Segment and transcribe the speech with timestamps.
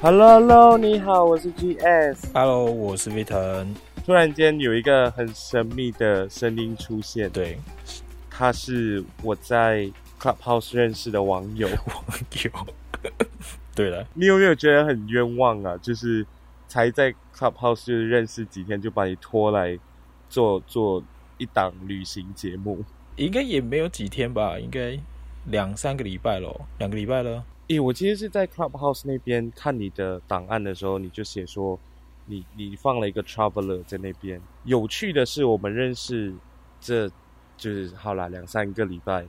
[0.00, 2.30] Hello，Hello，你好，我是 GS。
[2.32, 3.66] Hello，我是 Vitten。
[4.06, 7.58] 突然间有一个很神秘的声音出现，对，
[8.30, 9.90] 他是我在
[10.20, 11.66] Clubhouse 认识的网友。
[11.86, 12.04] 网
[12.44, 12.66] 友，
[13.74, 15.76] 对了，你有没有觉得很冤枉啊？
[15.82, 16.24] 就是
[16.68, 19.76] 才在 Clubhouse 就是认识几天，就把你拖来
[20.30, 21.02] 做做
[21.38, 22.84] 一档旅行节目？
[23.16, 24.96] 应该也没有几天吧，应该
[25.46, 27.42] 两三个礼拜咯，两个礼拜了。
[27.68, 31.78] 诶、欸，我其实是在 Clubhouse 那边看你的档案的时候，你就写说
[32.24, 34.40] 你你放了一个 Traveler 在那边。
[34.64, 36.34] 有趣的是，我们认识
[36.80, 37.08] 这
[37.58, 39.26] 就是好啦两三个礼拜，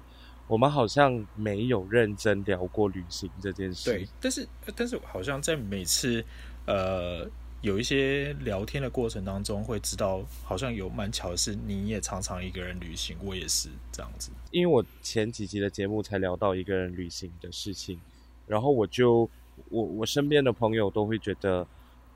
[0.47, 3.91] 我们好像没有认真聊过旅行这件事。
[3.91, 6.23] 对，但是但是好像在每次
[6.65, 14.31] 呃有一些聊天的过程当中，会知道好像有蛮巧的是，你也常常一个人旅行，我也是这样子。
[14.51, 17.99] 因为我前几集的节目才聊到一个人旅行的事情。
[18.49, 19.29] 然后我就
[19.69, 21.65] 我我身边的朋友都会觉得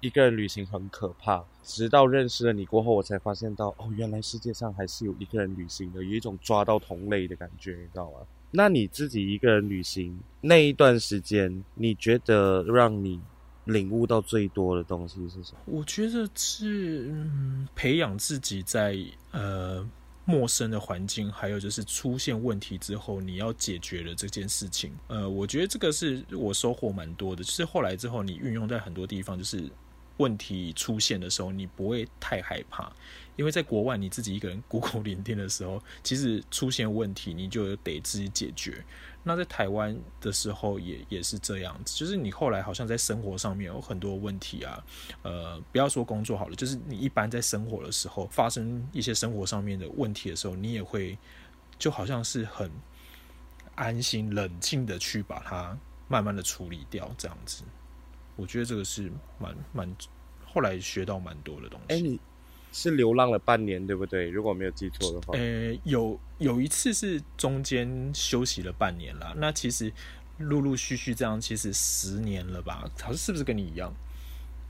[0.01, 8.17] 一个人旅行很可怕，直到认识了你过后，我才发现到哦，原来世界上还是有一个人旅行的，有一种抓到同类的感觉，你知道吗？
[8.49, 13.21] 那你自己一个人旅行那一段时间，你觉得让你
[13.65, 15.59] 领悟到最多的东西是什么？
[15.65, 18.97] 我觉得是嗯，培养自己在
[19.31, 19.87] 呃。
[20.25, 27.43] 陌生的环境，还有就是出现问题之后，你要解决的这件事情，呃，我觉得这个是我收获蛮多的。
[27.43, 29.69] 就是后来之后，你运用在很多地方，就是
[30.17, 32.91] 问题出现的时候，你不会太害怕。
[33.35, 38.85] 因为在国外，你自己一个人孤苦伶仃的时候，其实出现问题，你就得自己解决。
[39.23, 44.83] 那在台湾的时候也，也是这样子，就是你后来好像在生活上面有很多问题啊，
[45.23, 51.17] 呃，不要说工作好了，就是你一般在生活的时候发生一些生活上面的问题的时候，你也会
[51.79, 52.69] 就好像是很
[53.73, 55.75] 安心、冷静的去把它
[56.07, 57.63] 慢慢的处理掉，这样子。
[58.35, 59.95] 我觉得这个是蛮蛮
[60.45, 62.19] 后来学到蛮多的东西。
[62.75, 64.29] 是流浪了半年，对不对？
[64.31, 69.31] 如果没有记错的话，呃，有有一次是中间休息了半年啦。
[69.37, 69.93] 那其实
[70.39, 72.89] 陆陆续续这样，其实十年了吧？
[72.99, 73.93] 好像是不是跟你一样？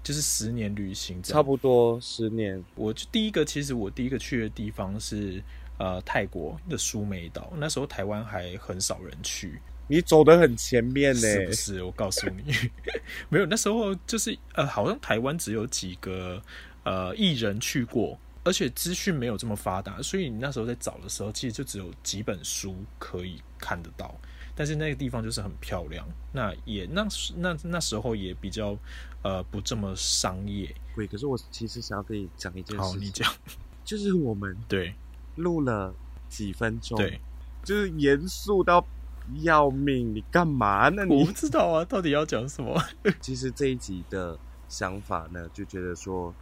[0.04, 2.62] 就是十年旅行，差不多十年。
[2.76, 5.42] 我就第一个，其实我第一个去的地方是
[5.78, 9.62] 呃泰国的苏梅岛，那时候台湾还很少人去。
[9.88, 11.22] 你走得很前面呢？
[11.22, 11.84] 是不是？
[11.84, 12.54] 我告诉你，
[13.30, 13.46] 没有。
[13.46, 16.42] 那时候就是呃，好像台湾只有几个。
[16.86, 24.14] 呃，艺人去过，而且资讯没有这么发达，所以你那时候在找的时候，其实就只有几本书可以看得到。
[24.54, 27.08] 但是那个地方就是很漂亮，那也那
[27.38, 28.78] 那那时候也比较
[29.22, 30.76] 呃不这么商业。
[30.94, 32.92] 对，可是我其实想要跟你讲一件事情。
[32.92, 33.34] 好，你讲，
[33.86, 34.94] 就是我们对
[35.38, 35.96] 录了
[36.28, 37.18] 几分钟，对，
[37.64, 38.86] 就是严肃到
[39.42, 40.14] 要命。
[40.14, 41.06] 你干嘛呢？
[41.10, 42.82] 我不知道啊，到底要讲什么？
[43.22, 46.34] 其实这一集的想法呢，就觉得说。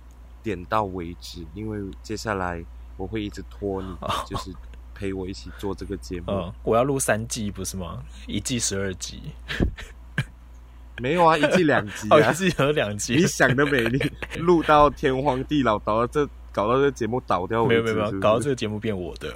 [0.43, 2.65] 点到为止，因为接下来
[2.97, 3.95] 我会一直拖你，
[4.27, 4.51] 就是
[4.95, 6.31] 陪我一起做这个节目。
[6.31, 8.01] 哦、我要录三季，不是吗？
[8.25, 9.21] 一季十二集，
[10.97, 13.17] 没有啊，一季两集 一季有两集。
[13.17, 13.99] 你想的美丽，
[14.39, 19.31] 录到天荒地老，搞到这搞到这节目倒掉没有没有没有，搞到这个节目变我的。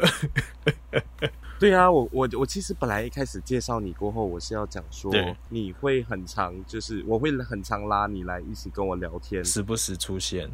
[1.58, 5.12] 对啊，我我我其实本来一开始介绍你过后，我是要讲说
[5.50, 10.50] 你会很常，就是我会很常拉你来一起跟我聊天，时不时出现。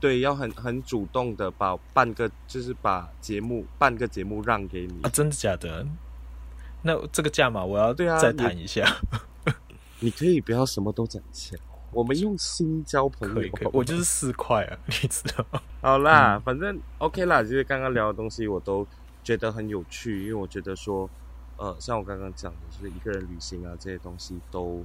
[0.00, 5.10] 对，要很很主动的把半个，就是把节目半个节目让给你啊！
[5.10, 5.86] 真的假的？
[6.82, 8.96] 那这个价码我要对啊再谈一下。
[10.00, 11.58] 你， 你可以不要什么都讲钱，
[11.92, 13.34] 我们用心交朋友。
[13.34, 15.44] 可以可以，我就是四块啊，你知道？
[15.82, 18.86] 好啦，嗯、反正 OK 啦，就是刚刚聊的东西我都
[19.30, 21.08] 觉得很有趣，因为我觉得说，
[21.56, 24.84] 呃，像我刚刚讲的，就是一个人旅行啊这些东西都。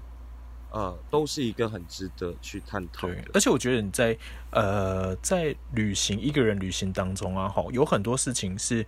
[0.71, 3.15] 呃，都是一个很值得去探讨的。
[3.33, 4.17] 而且我觉得你在
[4.51, 8.85] 呃在旅行一个人旅行当中啊，哈，有很多事情是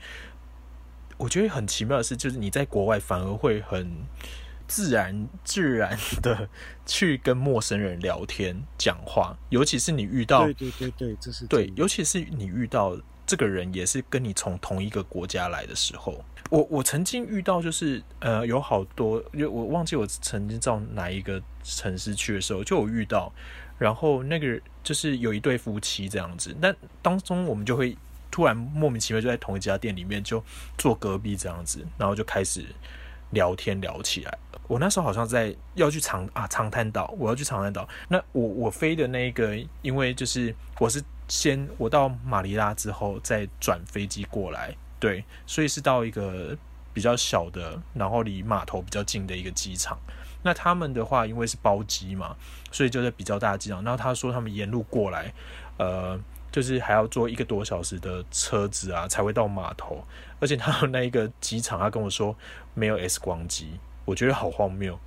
[1.17, 3.89] 我觉得很奇妙的是，就是你在国外反而会很
[4.67, 6.49] 自然自然的
[6.85, 16.23] 去跟陌生人聊天讲话，尤其是你遇到对对对对，这是对，尤其是你遇到这个人也是跟你从同一个国家来的时候。
[16.49, 23.31] 我我曾经遇到，就是呃，有好多，因为我忘记我曾经到哪一个城市去的时候，就有遇到，
[23.77, 27.97] 然后那个就是有一对夫妻这样子，但当中我们就会
[28.31, 30.41] 突然莫名其妙就在同一家店里面就
[30.77, 32.65] 坐隔壁这样子，然后就开始
[33.31, 34.37] 聊天聊起来。
[34.69, 37.85] 我那时候好像在要去长啊长滩岛，我要去长滩岛。
[38.07, 44.75] 那我我飞的那个，因为就是我是先我到马尼拉之后再转飞机过来。
[44.99, 46.57] 对，所以是到一个
[46.93, 49.97] 比较小的，然后离码头比较近的一个机场。
[50.41, 52.35] 那他们的话，因为是包机嘛，
[52.71, 53.83] 所以就在比较大的机场。
[53.83, 55.33] 然后他说他们沿路过来，
[55.77, 56.17] 呃，
[56.51, 60.03] 就是还要坐一个多小时的车子啊，才会到码头。
[60.39, 62.35] 而且他们那一个机场，他跟我说
[62.73, 64.97] 没有 X 光机，我觉得好荒谬。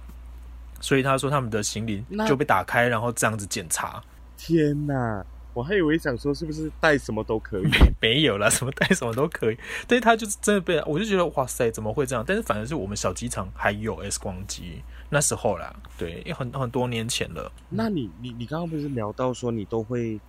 [0.81, 4.03] 所以他说他们的行李就被打开，然后这样子检查。
[4.37, 5.25] 天哪！
[5.53, 9.59] 我还以为想说是不是带什么都可以，没 没有啦，什么带什么都可以。
[9.89, 12.25] 但是他就是真的被，我就觉得哇塞，怎么会这样？
[12.27, 17.51] 但是反而是我们小机场还有 X 光机，那时候啦，对，很很多年前了。
[17.69, 20.21] 那你你你刚刚不是聊到说你都会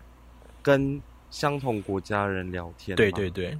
[0.62, 2.96] 跟相同国家人聊天？
[2.98, 3.58] 对对对。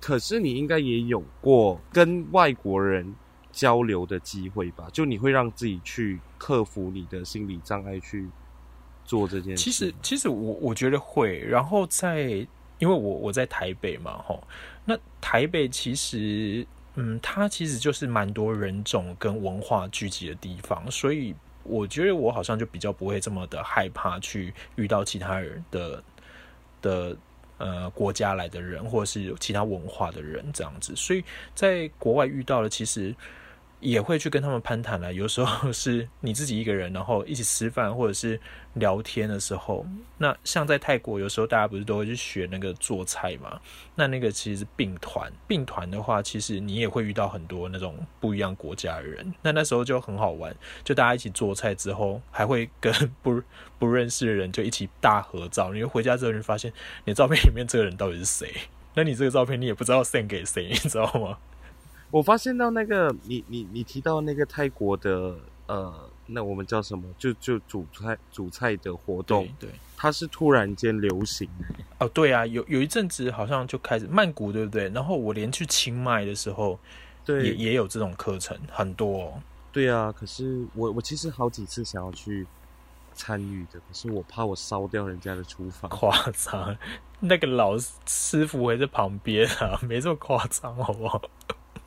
[0.00, 3.14] 可是你应该也有过跟外国人
[3.50, 4.88] 交流的机会吧？
[4.92, 8.28] 就你会让自己去克服你的心理障碍去。
[9.08, 12.46] 做这件事，其实其实我我觉得会，然后在
[12.78, 14.46] 因为我我在台北嘛，吼，
[14.84, 21.34] 那台北其实嗯，它其实就是蛮多人种跟文化聚集的地方，所以
[21.64, 26.04] 我觉得我好像就比较不会这么的害怕去遇到其他人的
[26.82, 27.16] 的
[27.56, 33.14] 呃国家来的人，或者是其他文化的人这样子，所以在国外遇到了其实。
[33.80, 38.40] 也会去跟他们攀谈了，有时候是你自己一个人，然后一起吃饭或者是
[38.74, 39.86] 聊天的时候。
[40.16, 43.60] 那像在泰国，有时候大家不是都会去学那个做菜嘛？
[43.94, 49.32] 那那个其实是并团，并团的话，其实你也会遇到很多那种不一样国家的人。
[49.42, 52.92] 那那时候就很好玩，就大家一起做菜之后，还会跟
[53.22, 53.40] 不
[53.78, 55.72] 不认识的人就一起大合照。
[55.72, 56.72] 你回家之后，你发现
[57.04, 58.52] 你的照片里面这个人到底是谁？
[58.94, 61.38] 那你这个照片你也不知道 send 给谁，你知道吗？
[62.10, 65.92] 我发现到那个你你你提到那个泰国的呃，
[66.26, 67.04] 那我们叫什么？
[67.18, 71.48] 就就煮菜煮菜的活动，对，对它是突然间流行。
[71.98, 74.88] 哦，对啊，有有一阵子好像就开始曼谷，对不对？
[74.88, 76.78] 然后我连去清迈的时候，
[77.26, 79.42] 对，也也有这种课程，很多哦。
[79.70, 82.46] 对啊，可是我我其实好几次想要去
[83.12, 85.90] 参与的，可是我怕我烧掉人家的厨房。
[85.90, 86.74] 夸张，
[87.20, 87.76] 那个老
[88.06, 91.20] 师傅还在旁边啊，没这么夸张，好不好？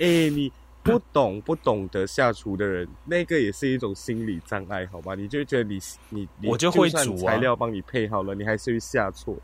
[0.01, 0.51] 哎、欸，你
[0.81, 5.13] 不懂不懂得下厨的人，那个也是一种心理障碍，好吧？
[5.13, 9.37] 你就觉得你你你，我就会煮啊，材料帮你配好了，你还是会下错。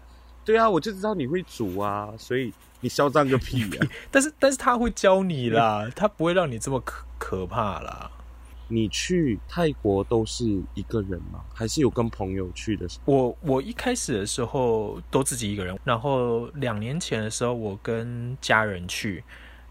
[0.44, 3.88] 对啊，我就知道你会煮啊，所以你嚣张个屁啊！
[4.10, 8.10] 但是但是他会教你啦，他不会让你这么可可怕啦。
[8.68, 10.44] 你去泰国都是
[10.74, 11.40] 一个人吗？
[11.54, 13.14] 还是有跟朋友去的时候？
[13.14, 19.24] 我我一开始的时候都自己一个人，然后两年前的时候我跟家人去。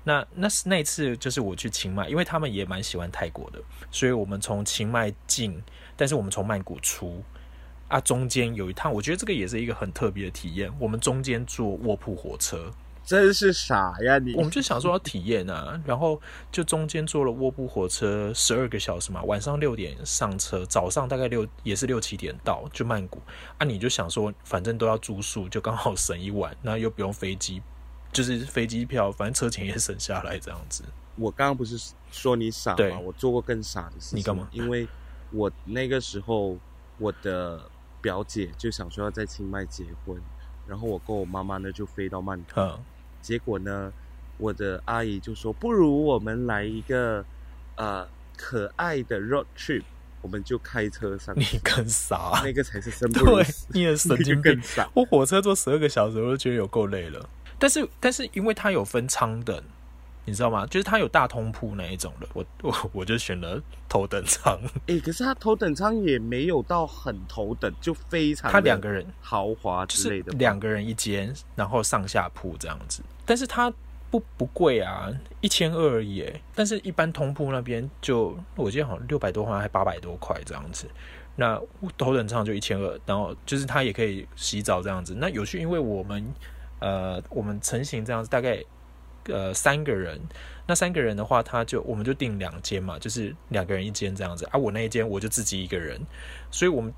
[0.08, 3.60] 那那是那次，就是我去清迈，因为他们也蛮喜欢泰国的，
[3.90, 5.60] 所以我们从清迈进，
[5.96, 7.24] 但是我们从曼谷出，
[7.88, 10.72] 啊，中间有一趟，我觉得这个也是一个很特别的体验。
[10.78, 12.70] 我们中间坐卧铺火车，
[13.04, 14.34] 真是傻呀你！
[14.36, 23.20] 我们就想说要体验啊，然后就中间坐了卧铺火车十二个小时嘛，晚上六点上车，早上大概六也是六七点到，就曼谷
[23.58, 27.60] 啊，你就想说反正都要住宿，就刚好省一晚，那又不用飞机。
[28.16, 30.82] 就是飞机票，反正车钱也省下来这样子。
[31.16, 32.98] 我刚刚不是说你傻吗？
[32.98, 34.18] 我做过更傻的事情。
[34.18, 34.48] 你干嘛？
[34.52, 34.88] 因为
[35.30, 36.56] 我那个时候，
[36.96, 37.60] 我的
[38.00, 40.18] 表姐就想说要在清迈结婚，
[40.66, 42.44] 然后我跟我妈妈呢就飞到曼谷。
[42.56, 42.78] 嗯。
[43.20, 43.92] 结果呢，
[44.38, 47.22] 我的阿姨就说：“不如我们来一个
[47.74, 49.82] 呃可爱的 road trip，
[50.22, 53.66] 我们就开车上。”你更傻，那个才是生不 如死。
[53.66, 54.58] 对，你也 神经病。
[54.94, 57.28] 我火车坐十二个小时，我都觉得有够累了。
[57.58, 59.62] 但是，但是，因为它有分舱等，
[60.26, 60.66] 你知道吗？
[60.66, 63.58] 就是它有大通铺那一种的，我我我就选了
[63.88, 64.58] 头等舱。
[64.88, 73.02] 哎、欸，可是它头等舱也没有到很头等，就非常它两个人豪华之类的，两个人一间，然后上下铺这样子。
[73.24, 73.72] 但是它
[74.10, 75.08] 不不贵啊，
[75.40, 76.30] 一千二而已。
[76.54, 80.86] 但是一般通铺那边就我记得好像六百多块，还八百多块这样子。
[81.36, 81.58] 那
[81.96, 85.14] 头等舱就一千二，然后就是它也可以洗澡这样子。
[85.16, 86.34] 那有趣，因为我们。
[86.78, 88.62] 呃，我们成型这样子，大概
[89.24, 90.20] 呃三个人。
[90.68, 94.44] 那三个人的话，他就我们就订两间嘛，就是两个人一间这样子。
[94.50, 96.00] 啊，我那一间我就自己一个人，
[96.50, 96.92] 所以我们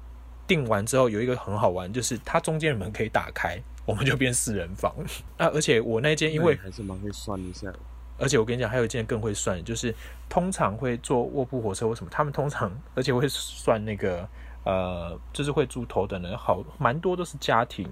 [0.46, 4.90] 订完之后有一个很好玩，就是它中间的门可以打开，我们就变四人房。
[5.36, 7.70] 啊，而且我那一间因为还是蛮会算一下。
[8.16, 9.94] 而且我跟你讲，还有一件更会算，就是
[10.30, 14.26] 通常会坐卧铺火车，为什么他们通常而且会算那个
[14.64, 17.86] 呃，就是会住头等的，好蛮多都是家庭。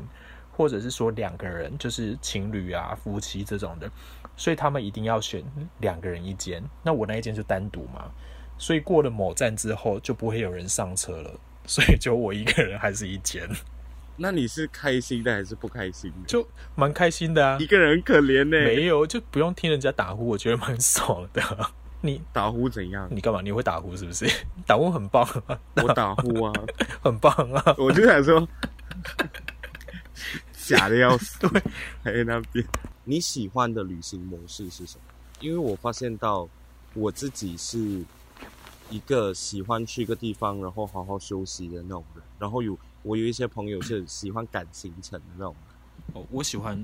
[0.56, 3.90] 或者是说两个人，就是情侣啊、夫妻这种的，
[4.36, 5.44] 所以他们一定要选
[5.80, 6.62] 两个人一间。
[6.82, 8.10] 那我那一间就单独嘛，
[8.56, 11.30] 所以过了某站之后就不会有人上车了，
[11.66, 13.48] 所以就我一个人还是一间。
[14.16, 16.26] 那你是开心的还是不开心的？
[16.26, 18.56] 就蛮开心的啊，一个人很可怜呢。
[18.64, 21.42] 没有，就不用听人家打呼，我觉得蛮爽的。
[22.00, 23.06] 你打呼怎样？
[23.10, 23.42] 你干嘛？
[23.42, 24.26] 你会打呼是不是？
[24.66, 25.58] 打呼很棒啊！
[25.82, 26.52] 我打呼啊，
[27.02, 27.74] 很棒啊！
[27.76, 28.48] 我就想说，
[30.66, 31.38] 假的要死。
[31.48, 31.62] 对，
[32.02, 32.64] 还在那边。
[33.04, 35.02] 你喜欢的旅行模式是什么？
[35.40, 36.48] 因为我发现到
[36.94, 38.04] 我自己是
[38.90, 42.24] 一个喜欢去一个地方，然后好好休息的那种人。
[42.38, 46.22] 然后有我有一些朋友是喜欢赶行程的那种人。
[46.22, 46.82] 哦，我喜欢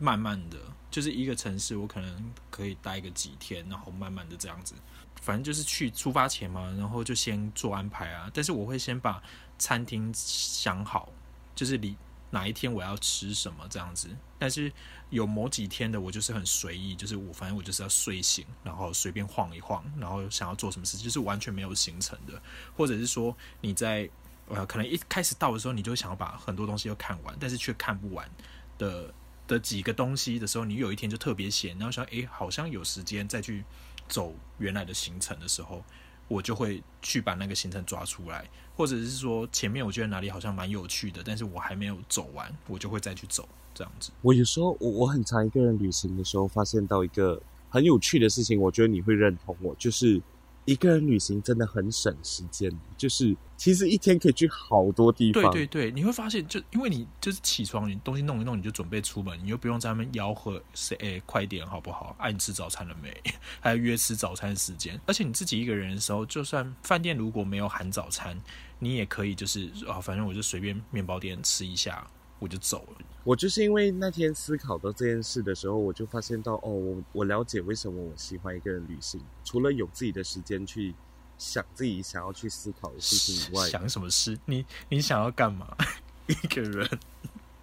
[0.00, 0.58] 慢慢的。
[0.90, 4.74] 就是一个城市，我可能可以待个几天，然后慢慢的这样子，
[5.20, 8.30] 反正就是去出发前嘛，然后就先做安排啊。
[8.32, 9.22] 但是我会先把
[9.58, 11.12] 餐厅想好，
[11.54, 11.94] 就是离
[12.30, 14.08] 哪一天我要吃什么这样子。
[14.38, 14.72] 但是
[15.10, 22.40] 有某几天的我就是很随意，就是我反正我就是要睡醒，然后随便晃一晃，然后想要做什么事，就是完全没有行程的，
[22.76, 24.08] 或者是说你在
[24.48, 28.30] 呃可能一开始到的时候，你就想要把很多东西都看完，但是却看不完
[28.78, 29.12] 的。
[29.48, 33.64] 的几个东西的时候，你有一天就特别闲，然后想，哎、欸，好像有时间再去
[34.06, 35.82] 走原来的行程的时候，
[36.28, 44.12] 我就会去把那个行程抓出来，或者是说前面我觉得哪里好像蛮有趣的，但是我还没有走完，我就会再去走这样子。
[44.22, 50.22] 我有时候我我很常一个人旅行的时候，发现到一个很有趣的事情，我觉得你会认同我，就是。
[50.64, 55.42] 一个人旅行真的很省时间，就是其实一天可以去好多地方。
[55.52, 62.16] 对对对，你会发现，就因为你就是起床，你东西弄一弄，你就准备出门，你又不用在那边吆喝谁，哎，快点好不好？
[62.18, 63.12] 哎、啊，你吃早餐了没？
[63.60, 64.98] 还要约吃早餐时间。
[65.04, 68.40] 而且你自己一个人的时候，就算饭店如果没有含早餐，
[68.78, 72.06] 你也可以就是啊，反正我就随便面包店吃一下。
[72.40, 73.04] 我就走了。
[73.24, 79.20] 我就是因为那天思考到这件事的时候，我就发现到哦，我我了解为什么我喜欢一个人旅行。
[79.42, 80.94] 除了有自己的时间去
[81.38, 84.38] 想自己想要去思考的事情以外，想什么事？
[84.44, 85.74] 你你想要干嘛？
[86.26, 86.86] 一个人？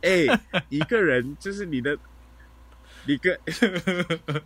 [0.01, 1.97] 哎、欸，一个人就是你的，
[3.05, 3.39] 你个，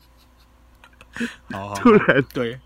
[1.52, 2.60] 好好，突然对。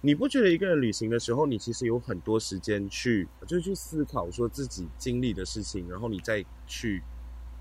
[0.00, 7.02] 你不觉得一个人旅行的时候，你其实有很多时间去，就去思考说自己经历的事情，然后你再去，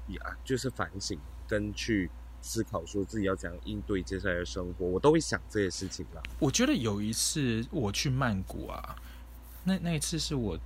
[0.10, 2.10] 呀，就是反省跟去
[2.42, 6.22] 思考说自己要怎样应对接下来的生活，我都会想这些事情啦。
[6.40, 8.96] 我觉得有一次我去曼谷啊，
[9.64, 10.58] 那那一次是我，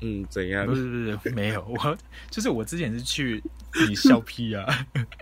[0.00, 0.66] 嗯，怎样？
[0.66, 1.98] 不是不是没有， 我
[2.30, 3.42] 就是我之前是去
[3.88, 4.66] 你笑屁啊，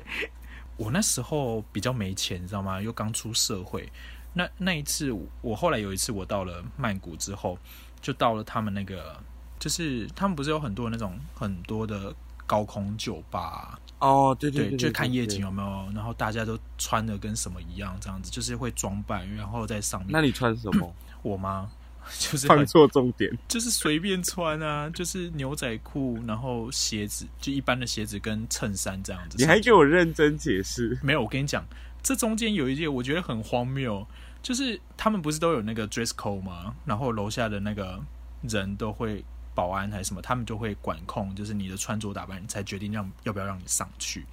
[0.76, 2.80] 我那时候比较没钱，你知道吗？
[2.80, 3.90] 又刚出社会。
[4.34, 5.10] 那那一次，
[5.40, 7.58] 我后来有一次，我到了曼谷之后，
[8.02, 9.18] 就到了他们那个，
[9.58, 12.14] 就是他们不是有很多那种很多的
[12.46, 15.92] 高空酒吧哦，对对对，对，就看夜景有没有？
[15.94, 20.10] 然后大家都穿的跟什么一样，这样子就是会装扮，然后在上面。
[20.10, 20.94] 那你穿什么？
[21.22, 21.70] 我吗？
[22.20, 29.36] 就是放错重点， 就是随便穿啊，就是牛仔裤，然后鞋子就一般的鞋子跟衬衫这样子。
[29.38, 30.96] 你还给我认真解释？
[31.02, 31.64] 没有，我跟你讲，
[32.04, 34.06] 这中间有一件我觉得很荒谬。
[34.40, 36.72] 就是他们不是都有那个 dress code 吗？
[36.84, 38.00] 然后楼下的那个
[38.42, 39.24] 人都会
[39.56, 44.24] 保安还是什么，他们就会管控，就是你的穿着打扮，才决定让要不要让你上去。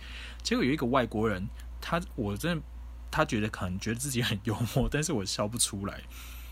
[0.43, 1.47] 结果有一个外国人，
[1.81, 2.63] 他我真的
[3.09, 6.01] 他觉得可能觉得自己很幽默，但是我笑不出来。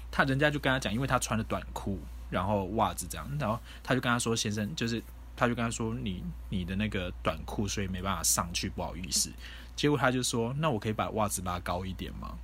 [0.09, 1.99] 他人家就跟他讲，因为他穿了短裤，
[2.29, 5.01] 然后袜子这样，然后他就跟他说：“先生，就是
[5.35, 9.31] 他就跟他说你你的那个短裤，所以没办法上去，不好意思。”
[9.75, 12.37] 结果他就说：“那我可以把袜子拉高一点吗？”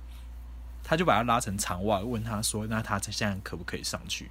[0.82, 4.30] 他就把他拉成长袜，问他说：“那他现在可不可以上去？”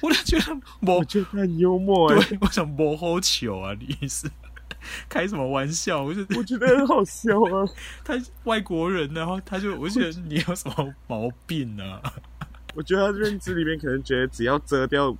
[0.00, 0.60] 我就觉得，
[0.92, 2.14] 我觉得很幽默。
[2.14, 4.30] 对，我想摸好球啊，你意思
[5.08, 6.02] 开什么玩笑？
[6.02, 7.68] 我就我觉得很好笑啊。
[8.04, 12.00] 他外国人，然后他就，我觉得你有什么毛病啊？
[12.74, 15.14] 我觉得他认知里面可能觉得，只要遮掉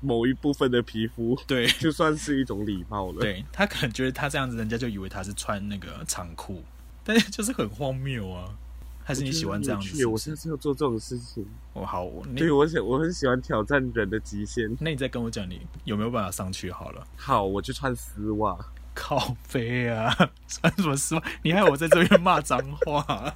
[0.00, 3.20] 某一部分的皮肤，对，就算是一种礼貌了。
[3.20, 6.62] 对，他可能觉得他这样子，人家就以为他是穿那个长裤，
[7.04, 8.54] 但是就是很荒谬啊。
[9.02, 10.06] 还是你喜欢这样子是是？
[10.06, 11.44] 我现在是要做这种事情。
[11.72, 14.76] 我好，对，我想我很喜欢挑战人的极限。
[14.80, 16.70] 那你再跟我讲，你有没有办法上去？
[16.70, 18.56] 好了，好，我就穿丝袜。
[18.92, 20.12] 靠背啊，
[20.46, 21.22] 穿什么丝袜？
[21.42, 23.34] 你害我在这边骂脏话，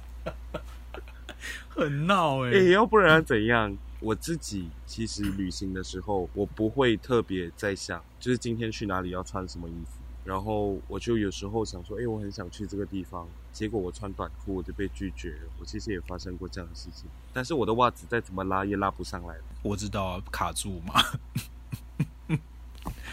[1.69, 2.55] 很闹哎、欸。
[2.55, 3.75] 哎、欸，要不然怎样？
[4.01, 10.01] 我自己其实旅行的时候，我不会特别在想，就是今天去哪里要穿什么衣服。
[10.23, 15.49] 然后我就有时候想说，哎，我很想去这个地方，结果我穿短裤我就被拒绝了。
[15.57, 19.35] 我其实也发生过这样的事情，但是我的袜子再怎么拉也拉不上来。
[19.63, 21.01] 我知道啊，卡住嘛。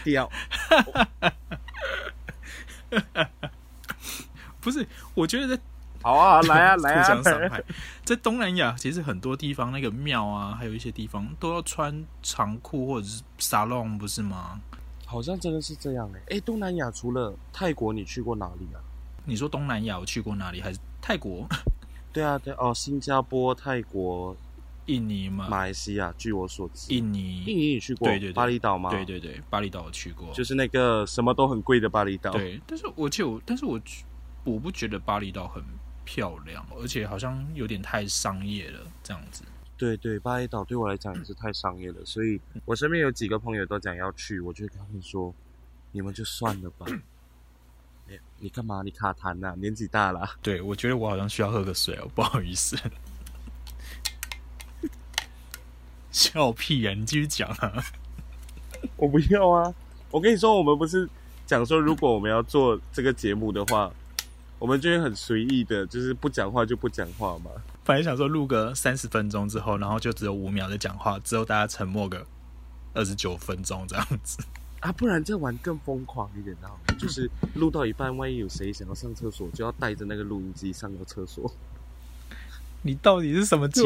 [0.03, 0.29] 掉。
[4.59, 5.63] 不是，我觉得在
[6.01, 7.63] 好啊，来啊， 来啊，互相伤害。
[8.03, 14.59] 在东南亚，其实很多地方那个庙啊，还有一些地方都要穿长裤或者是沙龙，不是吗？
[15.05, 16.19] 好像真的是这样哎、欸。
[16.19, 18.83] 哎、欸，东南亚除了泰国，你去过哪里啊？
[19.25, 20.61] 你说东南亚我去过哪里？
[20.61, 21.47] 还是泰国？
[22.11, 24.35] 对啊，对哦，新加坡、泰国、
[24.85, 26.13] 印尼嘛，马来西亚。
[26.17, 28.07] 据我所知，印尼，印尼你去过？
[28.07, 28.89] 对对对，巴厘岛吗？
[28.89, 32.31] 对对对，巴厘岛我去过，就是那个什么都很贵的巴厘岛。
[32.31, 33.79] 对，但是我就，但是我
[34.43, 35.63] 我不觉得巴厘岛很
[36.03, 39.43] 漂亮，而且好像有点太商业了，这样子。
[39.75, 45.33] 对对，巴厘岛对我来讲也是太商业了，所以我身边有几个朋友都讲要去，我就跟他们说，
[45.91, 46.85] 你们就算了吧。
[48.13, 48.81] 欸、你干嘛？
[48.83, 49.55] 你卡痰呐、啊？
[49.57, 50.29] 年纪大了。
[50.41, 52.77] 对，我觉得我好像需要喝个水哦，不好意思。
[56.11, 56.93] 笑屁呀、啊！
[56.93, 57.83] 你继续讲啊。
[58.97, 59.73] 我不要啊！
[60.11, 61.09] 我跟你说，我们不是
[61.47, 63.91] 讲说，如果我们要做这个节目的话，
[64.59, 67.49] 我们就会很随意的，就是不讲话就不讲话嘛。
[67.83, 72.25] 反正想说录个三十分钟之后，然后就只有五秒的讲话，之后大家沉默个
[72.93, 74.37] 二十九分钟这样子。
[74.83, 81.49] 啊，不然这玩更疯狂一点，的就是录到一半，万一有谁想要上厕所，就要带着那个录音机上个厕所。
[82.81, 83.81] 你到底是什么节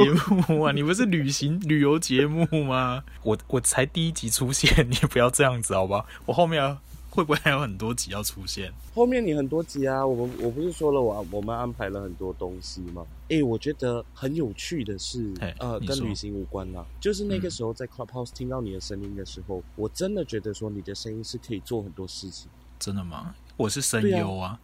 [0.48, 0.72] 目啊？
[0.72, 3.04] 你不是旅行旅游节目吗？
[3.22, 6.04] 我我才第一集出现，你不要这样子好吧？
[6.26, 6.76] 我后面
[7.18, 8.72] 会不会还有很多集要出现？
[8.94, 13.04] 后面你很多集啊，我们我不是说了我我们安排了很多东西吗？
[13.30, 16.86] 哎，我觉得很有趣的是，呃，跟旅行无关啦。
[17.02, 22.48] 就是那个时候在 Clubhouse 听到你的声音的时候，嗯，我真的觉得说你的声音是可以做很多事情。
[22.78, 23.34] 真的吗？
[23.56, 24.60] 我是声优啊，啊，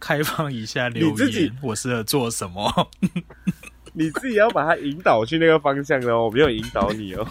[0.00, 2.88] 开放一下留言，我适合做什么？
[3.92, 7.28] 你自己要把它引导去那个方向的，我没有引导你哦。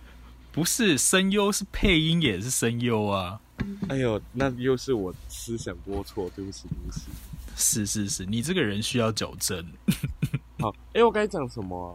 [0.52, 3.40] 不是声优，是配音也是声优啊。
[3.88, 7.06] 哎呦，那又是我思想过错，对不起，对不起。
[7.56, 9.66] 是是是，你这个人需要矫正。
[10.60, 11.90] 好，哎，我该讲什么啊？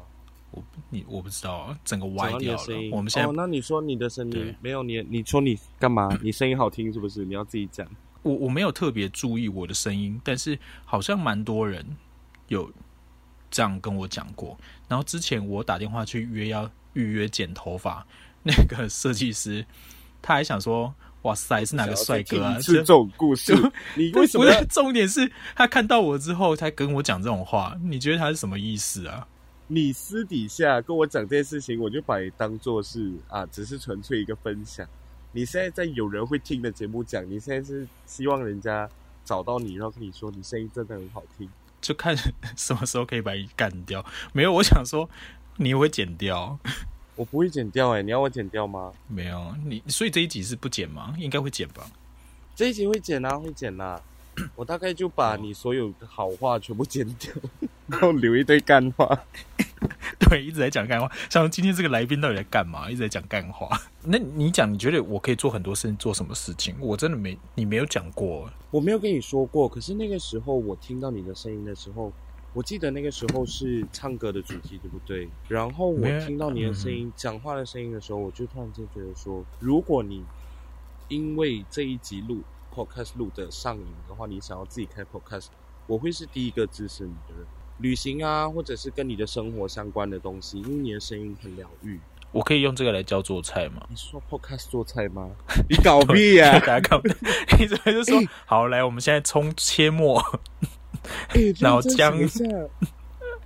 [0.51, 2.89] 我你我不知道啊，整个歪掉了。
[2.91, 6.09] 我们现在，哦，那你说你的声音没有你，你说你干嘛？
[6.21, 7.23] 你声音好听是不是？
[7.23, 7.87] 你要自己讲。
[8.23, 11.85] 我我没有特别注意我的声音，但是好像蛮多人
[12.49, 12.71] 有
[13.49, 14.57] 这样跟我讲过。
[14.89, 18.05] 然后之前我打电话去约要预约剪头发，
[18.43, 19.65] 那个设计师
[20.21, 20.93] 他还想说。
[21.23, 22.59] 哇塞，是哪个帅哥啊？
[22.59, 23.53] 是这种故事，
[23.95, 24.45] 你为什么？
[24.69, 29.27] 重点是他看到我之后才跟我讲这种话，你觉得他是什么意思啊？
[29.67, 34.87] 你私底下跟我讲这件事情，我就把你当做是啊，只是纯粹一个分享。
[35.31, 38.87] 你现在在有人会听的节目讲，你现在是希望人家
[39.23, 41.49] 找到你，然后跟你说你声音真的很好听，
[41.81, 42.15] 就看
[42.57, 44.05] 什么时候可以把你干掉。
[44.33, 45.09] 没有，我想说
[45.55, 46.59] 你会剪掉。
[47.15, 48.91] 我不会剪掉哎、欸，你要我剪掉吗？
[49.07, 51.13] 没有你，所以这一集是不剪吗？
[51.19, 51.85] 应该会剪吧。
[52.55, 54.01] 这一集会剪啊，会剪啦。
[54.55, 57.31] 我大概就把你所有的好话全部剪掉，
[57.85, 59.07] 然后留一堆干话。
[60.17, 61.11] 对，一直在讲干话。
[61.29, 62.89] 像今天这个来宾到底在干嘛？
[62.89, 63.79] 一直在讲干话。
[64.01, 66.75] 那你讲，你觉得我可以做很多事情，做什么事情？
[66.79, 68.49] 我真的没，你没有讲过。
[68.71, 69.69] 我没有跟你说过。
[69.69, 72.11] 可是那个时候，我听到你的声音的时候。
[72.53, 75.27] 我记得那个时候是唱歌的主题，对不对？
[75.47, 80.23] 然后我听到你的声音、讲话的声音的时候，我就突然间觉得说，如果你
[81.07, 82.41] 因为这一集录
[82.73, 85.47] podcast 录的上瘾的话，你想要自己开 podcast，
[85.87, 87.45] 我会是第一个支持你的人。
[87.79, 91.99] 旅行啊，或者是跟你的生活相关的东西，因为你的声音很疗愈。
[92.31, 93.85] 我可以用这个来教做菜吗？
[93.89, 95.31] 你说 podcast 做菜吗？
[95.67, 96.59] 你搞屁呀、啊！
[96.59, 97.01] 大家搞，
[97.59, 98.83] 你怎么就说、欸、好来？
[98.83, 100.21] 我们现在冲切末。
[101.59, 102.43] 老姜一下，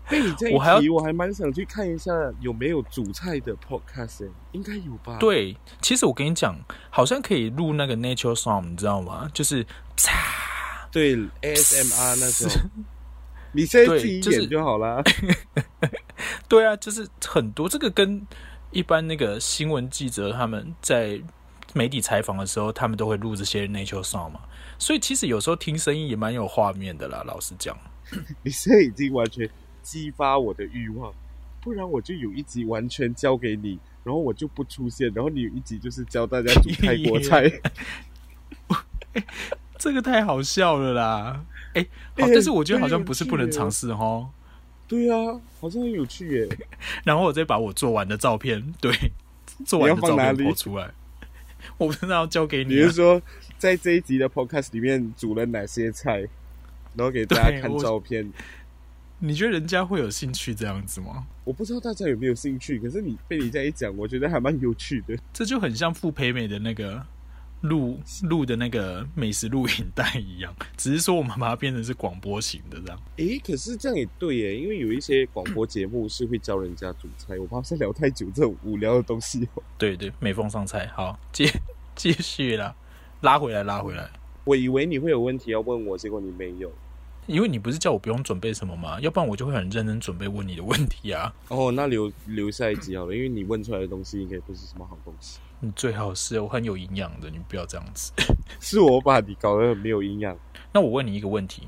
[0.10, 5.18] 被你这一提，我还蛮想去看一下有没有主菜的 podcast，、欸、应该有吧？
[5.20, 6.56] 对，其实我跟你讲，
[6.90, 9.30] 好像可以录那个 nature song，你知道吗？
[9.34, 9.64] 就是
[9.98, 12.50] 啪，对 ASMR 那种，
[13.52, 15.04] 你现在自己演就好了。
[16.48, 18.26] 对啊，就是很多这个跟
[18.72, 21.22] 一般那个新闻记者他们在
[21.74, 24.40] 媒体采访的时候，他们都会录这些 nature song 嘛。
[24.80, 27.78] 所以其实有时候听声音也蛮有画面的啦，老实讲。
[28.44, 29.50] 你现在已经完全
[29.82, 31.14] 激发我的欲望，
[31.62, 37.52] 不然我就有一集完全交给你，然后我就不出现，然后你有一集就是教大家煮泰国菜。
[39.80, 41.46] 这个太好笑了啦！
[41.74, 44.30] 哎、欸，好，但是我觉得好像不是不能尝试哦。
[44.88, 46.58] 对啊，好像很有趣耶。
[47.04, 48.92] 然后我再把我做完的照片，对，
[49.66, 50.92] 做完的照片播出来。
[51.78, 52.78] 我不知道要交给你、啊。
[52.78, 53.22] 你是说？
[53.58, 56.20] 在这一集的 podcast 里面煮了哪些菜，
[56.96, 58.32] 然后给大家看照片。
[59.20, 61.26] 你觉得人家会有兴趣这样子吗？
[61.44, 65.18] 我不知道大家有没有兴趣，可是你被你这样一讲，我觉得还蛮有趣的。
[65.34, 67.04] 这就很像傅培美的那个
[67.62, 73.00] 录录的那个美食录影带一样， 只是说我们把它变成是广播型的这样。
[73.18, 77.38] 诶，可是这样也对耶，因为有一些广播节目是会教人家煮菜。
[77.40, 79.48] 我怕是聊太久这种无聊的东西。
[79.78, 80.88] 对 对，美风上菜。
[80.96, 81.50] 好，继
[81.96, 82.76] 继续啦。
[83.22, 84.10] 拉回来，拉回来。
[84.44, 86.72] 我以为你会有问题要问我，结果你没有。
[87.26, 88.98] 因为你不是叫我不用准备什么吗？
[89.02, 91.34] 要不然我就会很认真准备问你的问题啊。
[91.50, 95.40] 哦，那留留下一集好了，因为你问出来的东西应该不是什么好东西。
[95.60, 98.12] 你最好是我很有营养的，你不要这样子。
[98.62, 100.38] 是我把你搞得很没有营养。
[100.72, 101.68] 那我问你一个问题。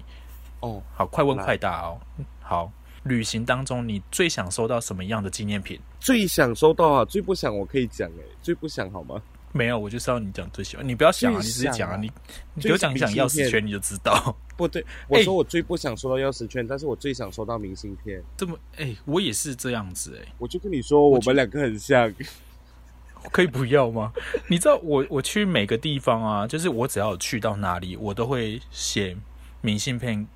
[0.60, 2.00] 哦，好，快问快答哦。
[2.40, 2.72] 好，
[3.04, 5.80] 旅行当中你最想收到什么样的纪念品？
[6.00, 9.22] 最想收到啊，最不想我可以讲诶，最不想好吗？
[9.52, 10.88] 没有，我就是要你讲最喜欢。
[10.88, 12.12] 你不要想啊，你直接讲啊，你
[12.54, 14.36] 你给我讲你想钥匙圈，你就知道。
[14.56, 18.22] 不对，我说我最不想收到钥匙圈，但是我最想收到明信片。
[18.38, 20.32] 这么哎，我也是这样子哎。
[20.38, 22.14] 我就跟你说，我们两个很像。
[23.32, 24.12] 可以不要吗？
[24.48, 29.16] 你知道我我去每个地方啊， 就是我只要去到哪里，我都会写
[29.62, 30.28] 明信片、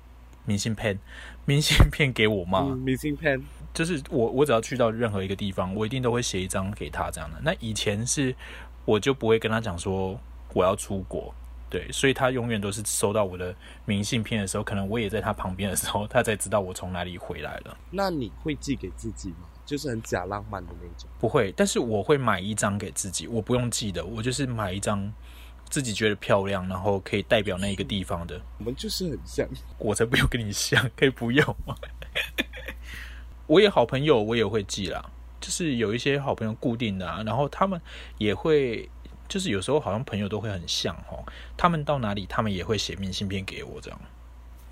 [0.44, 0.98] 明信片、
[1.44, 2.62] 明信片给我妈。
[2.62, 3.40] 明信片
[3.72, 7.38] 就是我我只要去到任何一个地方，我一定都会写一张给他这样的。
[7.42, 8.34] 那以前是。
[8.86, 10.14] 我就不会跟他讲说
[10.52, 11.34] 我要出国，
[11.70, 17.74] 对，所以他永远都是收到我的明信片的时候，可能我也在他旁边的时候，他才知道我从哪里回来了。
[17.90, 19.48] 那你会寄给自己吗？
[19.64, 21.08] 就是很假浪漫的那种？
[21.18, 25.12] 不会，但是我会买一张给自己，我不用寄的，我就是买一张
[25.70, 28.40] 自己觉得漂亮，然后可以代表那一个地方的。
[28.58, 29.48] 我们就是很像，
[29.78, 31.74] 我才不用跟你像，可以不用吗？
[33.46, 35.10] 我也好朋友，我也会寄啦。
[35.40, 37.78] 就是有一些好朋友固定的啊，然后他们
[38.16, 38.88] 也会，
[39.28, 41.22] 就是有时候好像朋友都会很像哦。
[41.54, 44.00] 他们到哪里，他们也会写明信片给我这样。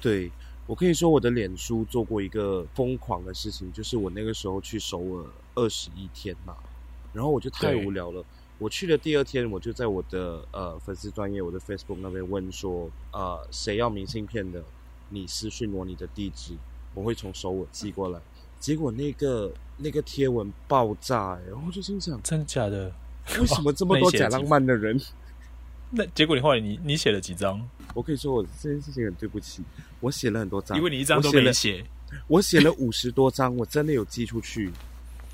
[0.00, 0.30] 对，
[0.72, 6.56] 我可以说我的脸书做过一个疯狂的事情，就是我那个时候去首尔二十一天嘛，
[7.12, 8.24] 然后我就太无聊了。
[8.56, 14.64] 我去的第二天，我就在我的呃粉丝专业，我的 Facebook 那边问说，呃，谁要明信片的，
[15.10, 16.54] 你私讯我你的地址，
[16.94, 18.18] 我会从首尔寄过来。
[18.58, 22.90] 结果那个那个贴文爆炸，然后就心想：真的假的？
[23.38, 24.98] 为什么这么多假浪漫的人？
[25.94, 27.60] 那结果你后来你你写了几张？
[27.92, 29.62] 我可以说我这件事情很对不起，
[30.02, 31.82] 我写了很多张，因为你一张都没写。
[32.28, 34.70] 我写了五十多张，我真的有寄出去，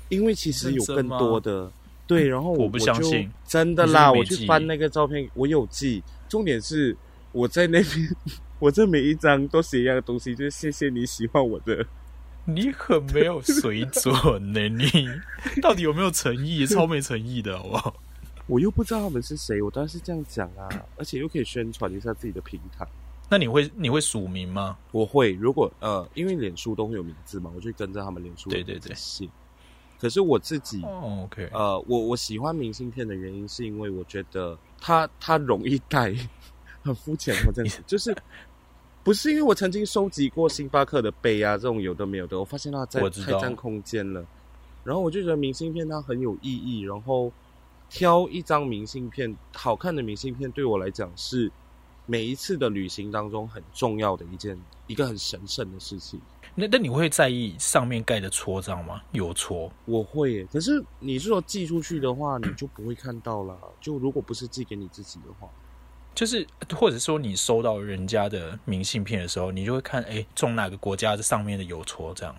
[0.07, 1.69] 因为其实有更多的。
[2.07, 6.01] 对，然后我，我不相信，真的啦，我去翻那个照片，我有寄。
[6.29, 6.95] 重点是
[7.31, 8.15] 我在那边，
[8.59, 11.85] 我这每一张都写一样的东西，就是谢谢你喜欢我的。
[12.45, 16.65] 你很没有水 准呢、欸，你到底有没有诚意？
[16.65, 17.95] 超没诚意的，好不好？
[18.47, 22.87] 我又不知道他们是谁，我当然是这样讲啊，而且又可以宣传一下自己的平台。
[23.29, 24.77] 那你会你会署名吗？
[24.91, 28.49] 我会，如果呃，因为脸书都会有名字嘛，我就跟着他们脸书。
[28.49, 28.95] 对对对。
[29.99, 36.15] 可是我自己、oh,，OK，呃，我我喜欢明信片的原因是因为我觉得它它容易带，
[36.83, 38.15] 很肤浅，我真的 就是。
[39.01, 44.23] 不是因为我曾经收集过星巴克的杯啊，这种有的没有的，我发现它在太占空间了。
[44.83, 47.31] 然后我就觉得明信片它很有意义，然后
[47.89, 51.49] 挑一张明信片，好看的明信片对我来讲是
[52.09, 56.19] 每一次的旅行当中很重要的一件，一个很神圣的事情。
[56.55, 58.99] 那那你会在意上面盖的戳章吗？
[59.11, 60.47] 有戳，我会耶。
[60.51, 63.55] 可是你如果寄出去的话，你就不会看到了。
[63.79, 65.47] 就如果不是寄给你自己的话。
[66.15, 66.45] 就是，
[66.75, 72.35] 或者说你收到人家的明信片的时候，你就会看，哎，中哪个国家这上面的邮戳这样，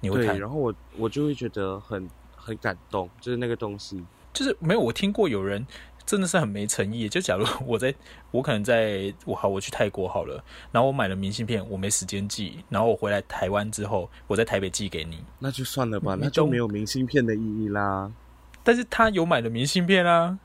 [0.00, 0.36] 你会看。
[0.36, 4.04] 然后我我就会觉得很很感动，就是那个东西，
[4.34, 5.64] 就是没有我听过有人
[6.04, 7.08] 真的是很没诚意。
[7.08, 7.94] 就假如 我在，
[8.30, 18.10] 我可能在我好我去泰国好了，然后我买了明信片，我没时间寄，然后我回来台湾之后，我在台北寄给你，那就算了吧，那就没有明信片的意义啦。
[18.62, 20.38] 但是他有买的明信片啊。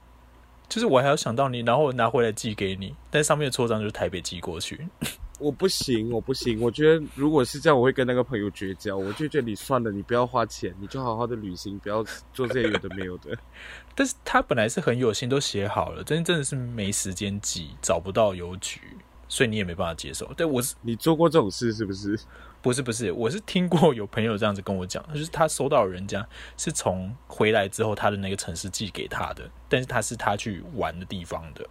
[0.69, 4.87] 就是我还要想到你，然后我拿回来寄给你，但上面的戳章就是台北寄过去。
[5.39, 6.59] 我不行，我不行。
[6.59, 8.97] 我觉得如果是这样，我会跟那个朋友绝交。
[8.97, 12.03] 我就觉得你算了，你不要花钱，你就好好的旅行，不要
[12.33, 13.37] 做这些有的没有的。
[13.93, 18.81] 但是他本来是很有心，都写好了，真真的是没时间寄，找不到邮局，
[19.27, 20.25] 所以你也没办法接受。
[20.33, 22.19] 对，我是你做过这种事是不是？
[22.61, 31.65] 不是不是，我是听过有朋友这样子跟我讲， 就是他收到人家是从回来之后他的那个城市寄给他的，但是他是他去玩的地方的，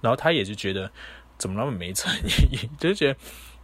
[0.00, 0.90] 然后他也就觉得
[1.38, 3.18] 怎么那么没诚意， 就是觉得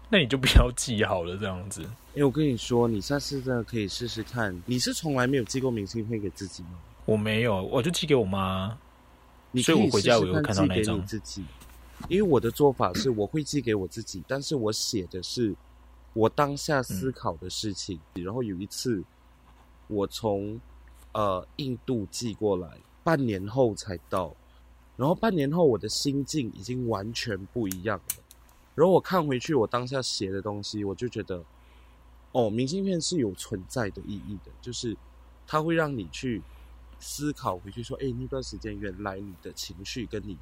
[0.08, 1.82] 那你就不要寄好了这样子。
[2.14, 4.58] 因为我跟你说，你下次真的可以试试看。
[4.64, 6.70] 你是从来没有寄过明信片给自己吗？
[7.04, 8.76] 我没有，我就寄给我妈。
[9.50, 11.04] 你所以我回家我有看到那张。
[12.08, 15.54] 因为我的做法是我会寄给我自己，但是我写的是。
[16.14, 19.04] 我当下思考的事情，嗯、然后有一次，
[19.86, 20.60] 我从
[21.12, 24.34] 呃印度寄过来，半年后才到，
[24.96, 28.24] 然后半年后我的心境已经完全不一样了。
[28.74, 31.44] 然后我看回去我当下写的东西，我就觉得，
[32.32, 34.96] 哦，明信片是有存在的意义的，就是
[35.46, 36.42] 它会让你去
[37.00, 40.36] 思考回去，说，哎，那段时间原来你的情绪跟你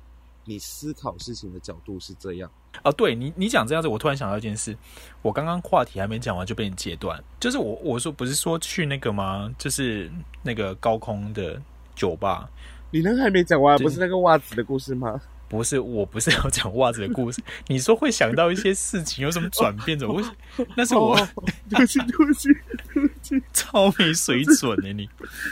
[0.47, 2.51] 你思考事情的角度是这样。
[2.83, 4.77] 啊，对你，你讲这样子，我突然想到一件事，
[5.23, 7.23] 我刚刚话题还没讲完就被你截断。
[7.41, 9.55] 就是我我说不是说去那个吗？
[9.59, 10.11] 就是
[10.43, 11.61] 那个高空的
[11.95, 12.49] 酒吧，
[12.91, 15.21] 你那个还没讲完，不是那个袜子的故事吗？
[15.49, 17.43] 不是，我不是要讲袜子的故事。
[17.69, 19.99] 你说会想到一些事情，有什么转变？
[19.99, 20.67] 怎么会？
[20.77, 21.17] 那是我，
[21.71, 22.49] 对不起，对不起，
[22.93, 25.09] 对不起，超没水准的你，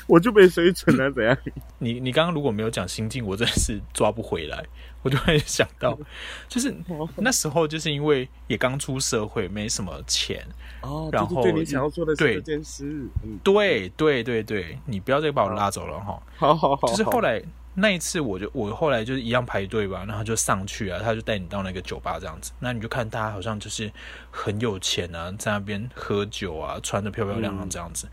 [0.07, 1.11] 我就没水准啊？
[1.11, 1.37] 怎样？
[1.79, 4.65] 你你刚刚如果没有讲心境，我真的是抓不回来。
[5.03, 5.99] 我就会想到，
[6.49, 6.75] 就是
[7.17, 10.43] 那时候，就是因为也刚出社会，没什么钱
[10.81, 11.11] 哦。
[11.13, 16.23] 然后对你想要做的这件事，嗯，对对对对，你不要再把我拉走了哈。
[16.37, 17.43] 好好好，就是后来。
[17.77, 23.91] 那一次，我就我后来就是一样排队吧，然后就上去啊，他就带你到那个酒吧这样子，那你就看大家好像就是
[24.31, 28.09] 很有钱啊，在那边喝酒啊，穿得漂漂亮亮这样子。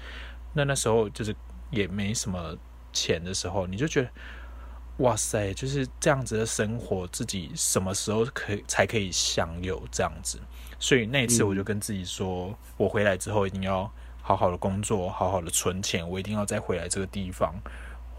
[0.54, 1.36] 那那时候就是
[1.70, 2.58] 也没什么
[2.92, 4.10] 钱的时候，你就觉得
[4.98, 10.40] 哇塞，就是这样子的生活，自己什么时候可以才可以享有这样子？
[10.80, 13.90] 所以那一次我就跟自己说，我回来之后一定要
[14.24, 17.54] 好好的工作，好好的存钱，我一定要再回来这个地方。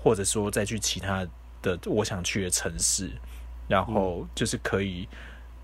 [0.02, 1.26] 或者说再去其他
[1.62, 3.10] 的我想去的城市，
[3.68, 5.08] 然后就是可以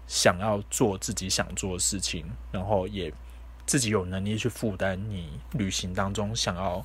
[0.06, 3.12] 想要做自己想做的事情，然后也
[3.66, 6.84] 自己有能力去负担你旅行当中想要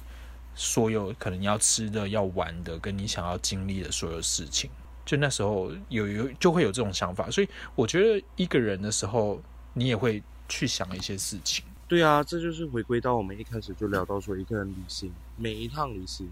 [0.56, 4.70] 所有可能要吃的、要玩的，跟你想要经历的所有事情。
[5.06, 9.42] 就那时候有有就会有这种想法，所以我觉得一个人的时候，
[9.74, 11.64] 你也会去想一些事情。
[11.88, 16.28] 对啊，这就是回归到我们一开始就聊到说，一个人旅行，每一趟旅行。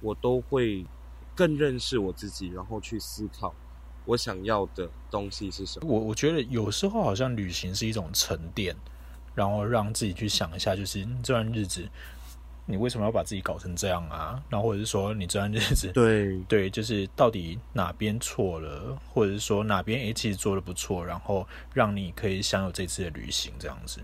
[0.00, 0.84] 我都会
[1.34, 3.54] 更认识我自己，然后去思考
[4.04, 5.86] 我想要的东西是什么。
[5.88, 8.74] 我我觉得有时候好像旅行是一种沉淀，
[9.34, 11.88] 然后让自己去想一下，就是这段日子
[12.66, 14.40] 你为什么要把自己搞成这样啊？
[14.48, 24.00] 然后或者是说你这段日子对 对，就是到底哪边错了，或者是说哪边诶其实做得不错，然后让你可以享有这次的旅行这样子。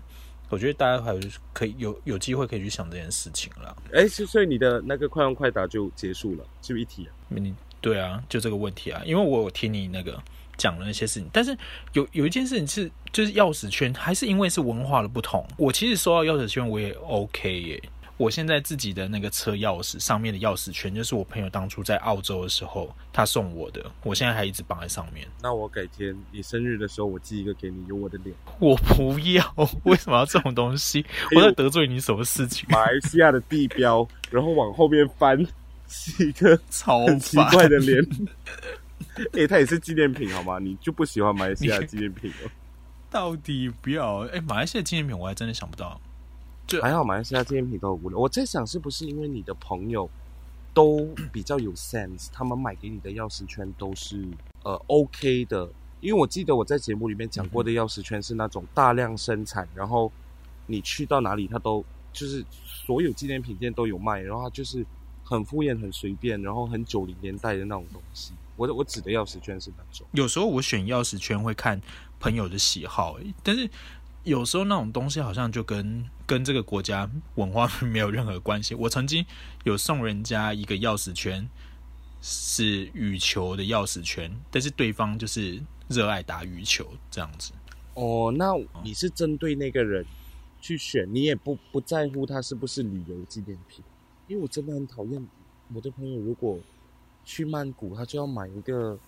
[0.49, 1.19] 我觉得大家还有
[1.53, 3.75] 可以有有机会可以去想这件事情了。
[3.93, 7.11] 哎，所以你的那个快问快答就结束了，就一题啊？
[7.29, 10.21] 你对啊，就这个问题啊，因为我有听你那个
[10.57, 11.55] 讲了那些事情，但是
[11.93, 15.45] 有有一件事情是，就是钥匙圈，还是因为是文化的不同。
[15.57, 17.83] 我其实收到钥匙圈我也 OK 耶。
[18.17, 25.27] 我现在自己的那个车钥匙上面的钥匙圈，就是我朋友当初在澳洲的时候他送我的，我现在还一直绑在上面。
[25.41, 28.35] 那我改天你生日的时候，我寄一个给你，有我的脸。
[28.59, 29.53] 我不要，
[29.83, 31.05] 为什么要这种东西？
[31.35, 32.67] 我在得罪你什么事情？
[32.69, 35.37] 马来西亚的地标，然后往后面翻
[35.87, 38.03] 是一个超奇怪的脸。
[39.33, 40.57] 哎、欸，它也是纪念品好吗？
[40.59, 42.49] 你就不喜欢马来西亚纪念品哦？
[43.11, 44.25] 到底不要？
[44.25, 46.01] 哎、欸，马来西亚纪念品我还真的想不到。
[46.67, 48.19] 就还好，马来西亚纪念品都很无聊。
[48.19, 50.09] 我在想，是不是因为你的朋友
[50.73, 54.27] 都比较有 sense，他们买给你的钥匙圈都是
[54.63, 55.69] 呃 OK 的？
[56.01, 60.11] 因为我记得我在节目里面讲过的钥匙圈是那种大量生产，然后
[60.65, 64.85] 你去到哪里，它都就是所有纪念品店都有卖，然后它就是
[65.23, 68.33] 很敷衍、很随便，然后很九零年代的那种东西。
[68.57, 70.05] 我我指的钥匙圈是那种。
[70.11, 71.81] 有时候我选钥匙圈会看
[72.19, 73.69] 朋友的喜好，但是。
[74.27, 78.75] 有时候那种东西好像就跟跟这个国家文化没有任何关系。
[78.75, 79.25] 我曾经
[79.63, 81.49] 有送人家一个钥匙圈，
[82.21, 87.53] 是羽球的钥匙圈，但是对方就是热爱打羽球这样子。
[87.93, 88.51] 哦，那
[88.83, 90.05] 你是针对那个人
[90.59, 93.81] 去选，你也不不在乎他是不是旅游纪念品？
[94.27, 95.25] 因为我真的很讨厌
[95.73, 96.59] 我的朋友，如果
[97.23, 98.99] 去曼谷，他就要买一个。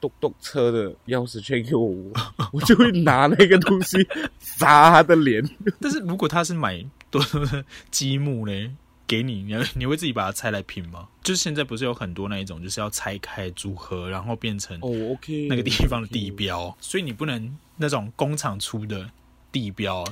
[0.00, 1.88] 动动车的钥匙圈给我，
[2.52, 3.96] 我就会拿那个东西
[4.58, 5.42] 砸他的脸。
[5.80, 11.08] 但是如果他是买多多的积木呢，给你，你 你会自己把它拆来拼吗？
[11.22, 16.60] 就是现在不是有很多那一种，就是要拆开组合，然后变成哦，OK，那个地方的地标。
[16.60, 16.76] Oh, okay.
[16.80, 19.10] 所以你不能那种工厂出的
[19.50, 20.04] 地标，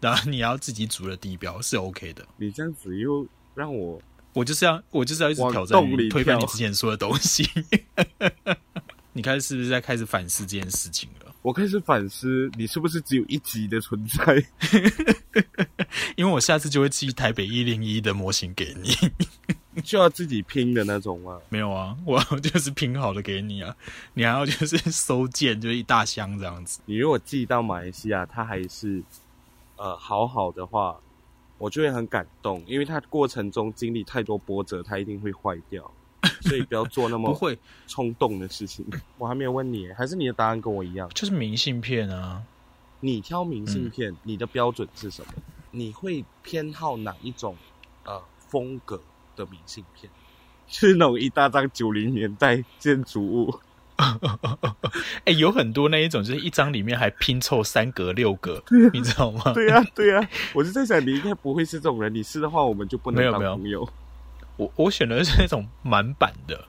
[0.00, 2.24] 然后你要自己组的地标是 OK 的。
[2.36, 4.00] 你这样子又让我，
[4.34, 7.48] 我就是要我就是要一直挑战你，推翻你之前说的东西。
[9.12, 11.34] 你开始是不是在开始反思这件事情了？
[11.42, 14.44] 我开始反思，你是不是只有一集的存在？
[16.16, 18.90] 因为我下次就会寄台北一零一的模型给你，
[19.82, 21.38] 就要自己拼的那种吗？
[21.48, 23.74] 没有啊，我就是拼好的给你啊。
[24.14, 26.80] 你还要就是收件，就是一大箱这样子。
[26.86, 29.02] 你如果寄到马来西亚，它还是
[29.76, 30.96] 呃好好的话，
[31.58, 35.92] 我就会很感动，因为它过程中经历太多波折，它一定会坏掉。
[36.42, 38.84] 所以不要做那么不会冲动的事情。
[39.18, 41.08] 我还没有问你，还是你的答案跟我一样？
[41.14, 42.42] 就是明信片啊。
[43.00, 45.32] 你挑明信片，嗯、你的标准是什么？
[45.72, 47.56] 你会偏好哪一种
[48.04, 49.00] 呃风格
[49.34, 50.10] 的明信片？
[50.68, 53.60] 是那种一大张九零年代建筑物，
[53.96, 54.14] 哎、
[55.26, 59.52] 欸，有很多那一种，就是一张里面还拼凑三格六格，你知道吗？
[59.52, 62.14] 对呀、啊，对呀、啊，我是在想，你应该不会是这种人。
[62.14, 63.56] 你是的话，我们就不能当朋友。
[63.56, 63.92] 没有没有，
[64.56, 66.66] 我我选的是那种满版的，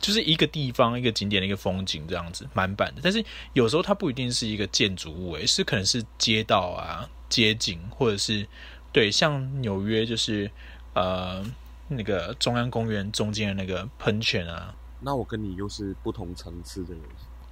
[0.00, 3.00] 就是一个地方、一个景点的一个风景这样子，满版的。
[3.02, 8.46] 但是有时候它不一定是一个建筑物，诶，是可能是街道啊、街景，或者是
[8.92, 10.50] 对，像纽约就是
[10.94, 11.44] 呃
[11.88, 14.74] 那个中央公园中间的那个喷泉啊。
[15.00, 17.02] 那我跟你又是不同层次的人，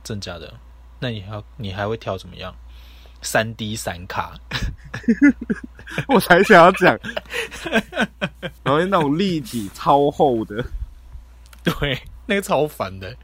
[0.02, 0.54] 真假的？
[1.00, 2.54] 那你还你还会挑怎么样？
[3.22, 4.38] 三 D 闪卡，
[6.08, 6.98] 我才想要讲，
[8.62, 10.62] 然后那种立体超厚的，
[11.62, 13.16] 对，那个超烦的。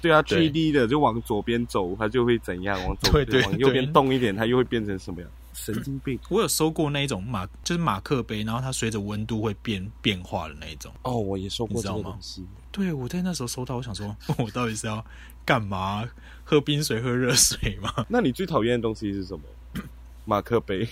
[0.00, 2.78] 对啊，3D 的就往左边走，它就会怎样？
[2.86, 5.30] 往左边，往右边动一点，它又会变成什么样？
[5.54, 6.18] 神经病！
[6.28, 10.92] 我有收过那一种马，就是马克杯，然后它随着温度会变变化的那一种。
[11.02, 12.44] 哦，我也收过这个东西。
[12.70, 15.04] 对，我在那时候收到，我想说， 我到底是要
[15.44, 16.08] 干嘛？
[16.44, 17.90] 喝冰水、喝热水吗？
[18.10, 19.42] 那你最讨厌的东西是什么？
[20.26, 20.86] 马克杯？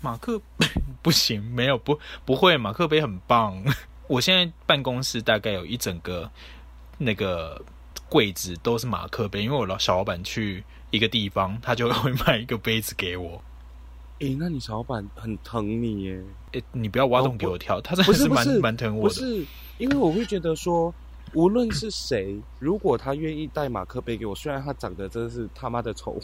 [0.00, 0.66] 马克杯
[1.02, 3.62] 不行，没有不不会，马克杯很棒。
[4.08, 6.30] 我现在办公室大概有一整个
[6.98, 7.60] 那个
[8.08, 13.42] 柜子都是马克杯，因为我老小老板去一个地方，他就会买一个杯子给我。
[14.20, 16.24] 诶、欸，那你小老板很疼你耶？
[16.52, 19.14] 诶、欸，你不要挖洞给我跳，哦、他真的是蛮蛮疼我的。
[19.14, 19.44] 不是，
[19.78, 20.92] 因为我会觉得说，
[21.34, 26.18] 无论是谁，如果他愿意带马克杯给我，虽然他长得真的是他妈的丑，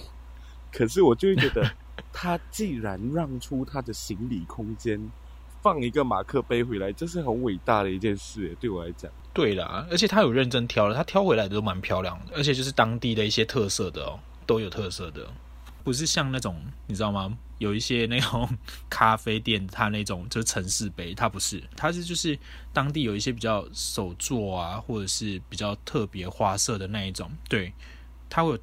[0.73, 1.71] 可是我就会觉得，
[2.13, 4.99] 他既然让出他的行李空间，
[5.61, 8.57] 放一个马克杯回来，这是很伟大的一件事耶。
[8.59, 15.29] 对我来讲，对啦，而且他有认真挑了，他挑回来的都蛮漂亮的，而且就是当地的一些特色的哦，都有特色的。
[15.85, 17.37] 不是像那种你知道吗？
[17.63, 18.49] 有一些那种
[18.91, 22.37] 咖啡店，它那种就是城市杯，它不是，它是就是
[22.73, 27.73] 当地有一些比较手作啊，或者是比较特别花色的那一种，对，
[28.29, 28.57] 它会有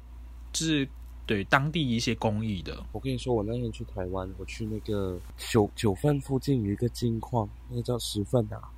[0.52, 0.86] 就是
[1.26, 2.84] 对当地一些工艺的。
[2.92, 8.70] 我跟你说，我那天去台湾，我去那个九九份附近有一个金矿，那个叫十份啊，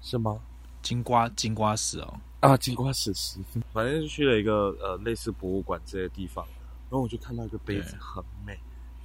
[0.00, 0.40] 是吗？
[0.80, 6.46] 金瓜金瓜石哦，啊，金瓜石十份，反正就去了一个呃类似博物馆这些地方。
[6.90, 8.56] 然后我就看到一个杯子很美，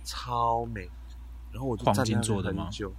[0.10, 0.90] 超美。
[1.52, 2.92] 然后我就站在那很久。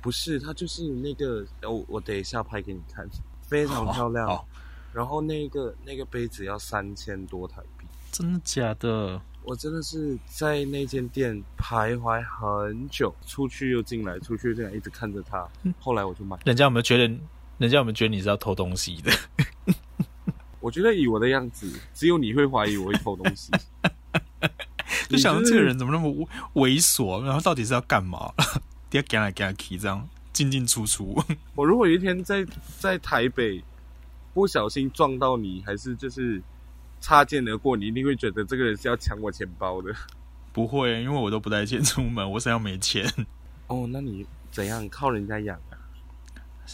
[0.00, 3.08] 不是，它就是那个，我我等一下拍给你看，
[3.42, 4.28] 非常漂亮。
[4.28, 4.44] 哦、
[4.92, 9.20] 然后那个那个杯子要三千多台币，真的假的？
[9.42, 15.48] 我真的是在那间店徘徊很久，出去又进来，出去又进来，一直看着它。
[15.80, 16.36] 后来我就买。
[16.44, 17.04] 人家有没有觉得？
[17.58, 19.10] 人家有没有觉得你是要偷东西的？
[20.60, 23.50] 我觉得以我的样子，只有你会怀疑我会偷东西。
[25.08, 26.08] 就想这个人怎么那么
[26.54, 28.32] 猥琐，然后到底是要干嘛？
[28.90, 31.22] 要干来干去这样进进出出。
[31.54, 32.46] 我如果有一天在
[32.78, 33.62] 在台北
[34.32, 36.42] 不小心撞到你，还是就是
[37.00, 39.94] 擦肩而过，你一定会觉得这个人是要抢我钱包的。
[40.52, 43.04] 不会，因为我都不带钱出门，我身上没钱。
[43.66, 45.78] 哦，那你怎样靠人家养啊？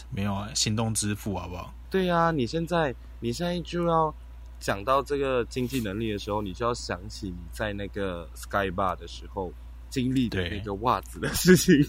[0.09, 1.73] 没有啊，行动支付好不好？
[1.89, 2.95] 对呀、啊，你现在。
[3.25, 4.13] 你现在就要
[4.63, 9.51] 讲到这个经济能力的时候，你就要想起你在那个 Sky Bar 的时候
[9.89, 11.85] 经历的那个袜子的事情。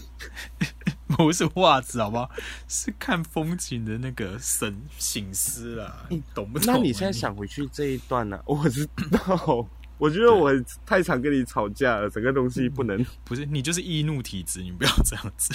[1.07, 2.29] 不是袜子，好不好？
[2.67, 6.05] 是看风景的那个神醒思啦。
[6.09, 6.73] 你懂不懂？
[6.73, 8.43] 那你现在想回去这一段呢、啊？
[8.45, 9.65] 我知道，
[9.97, 10.51] 我觉得我
[10.85, 13.01] 太常跟你吵架了，整个东西不能。
[13.23, 15.53] 不是，你就是易怒体质，你不要这样子。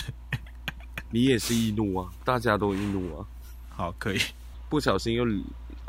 [1.11, 3.27] 你也是易怒啊，大家都易怒啊。
[3.69, 4.19] 好，可以。
[4.71, 5.27] 不小心又。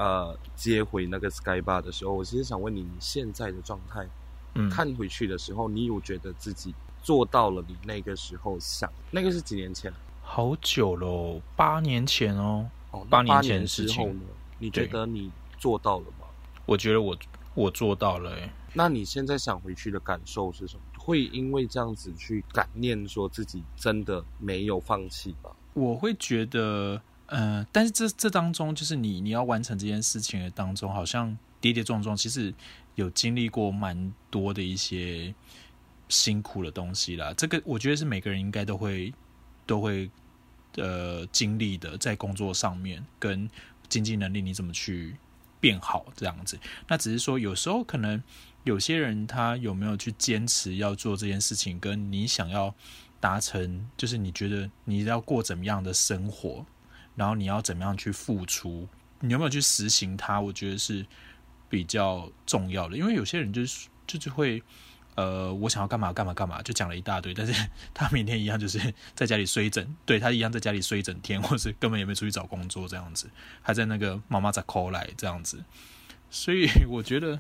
[0.02, 4.08] 呃，接回那个 Sky Bar 的时候，我其实想问你，你现在的状态，
[4.56, 8.92] 嗯，看回去的时候，你有觉得自己做到了你那个时候想？
[9.12, 9.94] 那个是几年前？
[10.24, 12.68] 好久喽，八年前哦。
[12.90, 14.22] 哦，八年前之后呢？
[14.58, 16.26] 你觉得你做到了吗？
[16.66, 17.16] 我觉得我
[17.54, 18.50] 我做到了诶。
[18.74, 20.82] 那你现在想回去的感受是什么？
[20.98, 25.52] 会因为这样子去感念，说自己真的没有放弃吗？
[25.76, 27.00] 我会觉得。
[27.32, 32.54] 呃，但是这这当中，就是你你要完成这件事情的当中，好像跌跌撞撞，其实
[32.96, 35.34] 有经历过蛮多的一些
[36.10, 37.34] 辛苦的东西啦。
[37.38, 39.14] 这个我觉得是每个人应该都会
[39.66, 40.12] 都会
[40.76, 43.50] 呃经历的，在工作上面跟
[43.88, 45.16] 经济能力你怎么去
[45.62, 46.60] 变好这样子。
[46.90, 48.22] 那只是说有时候可能
[48.66, 52.76] 有些人他有没有去坚持要做这件事情，跟你想要
[53.22, 56.66] 达成，就是你觉得你要过怎么样的生活。
[57.22, 58.88] 然后你要怎么样去付出？
[59.20, 60.42] 你有没有去实行它？
[60.42, 61.06] 我觉得是
[61.70, 62.98] 比较重要的。
[62.98, 64.60] 因为有些人就是就是会，
[65.14, 67.54] 呃，我想要干嘛干嘛干嘛，就讲了一大堆，但是
[67.94, 73.30] 他明天一样就是在家里睡一整，对，他一样在家里睡一整天，或是根本也没出去找工作这样子，
[73.62, 75.64] 还在那个妈妈在 call 来这样子。
[76.32, 77.40] 所以我觉得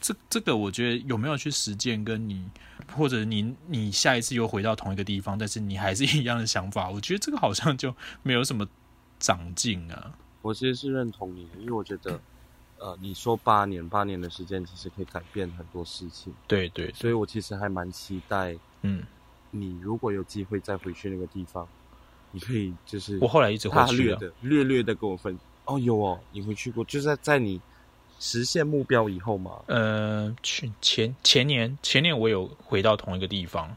[0.00, 2.44] 这这个，我觉得有没有去实践，跟你
[2.92, 7.94] 或者你你下一次又回到同一个地方，但是你还是一样的想法，我觉得这个好像就
[8.24, 8.66] 没有什么
[9.22, 10.12] 长进啊。
[10.42, 12.20] 我其实是认同你的，因为我觉得，
[12.78, 16.34] 呃，你说八年八年的时间，其实可以改变很多事情。
[16.48, 19.04] 对对，对，所以我其实还蛮期待，嗯，
[19.52, 21.66] 你如果有机会再回去那个地方，
[22.32, 25.38] 你可以就是我后来一直会去的，略略的跟我分。
[25.64, 27.60] 哦，有哦，你回去过，就是在在你
[28.18, 29.62] 实现目标以后嘛？
[29.66, 33.72] 呃，去前前年前年我有回到同一个地方。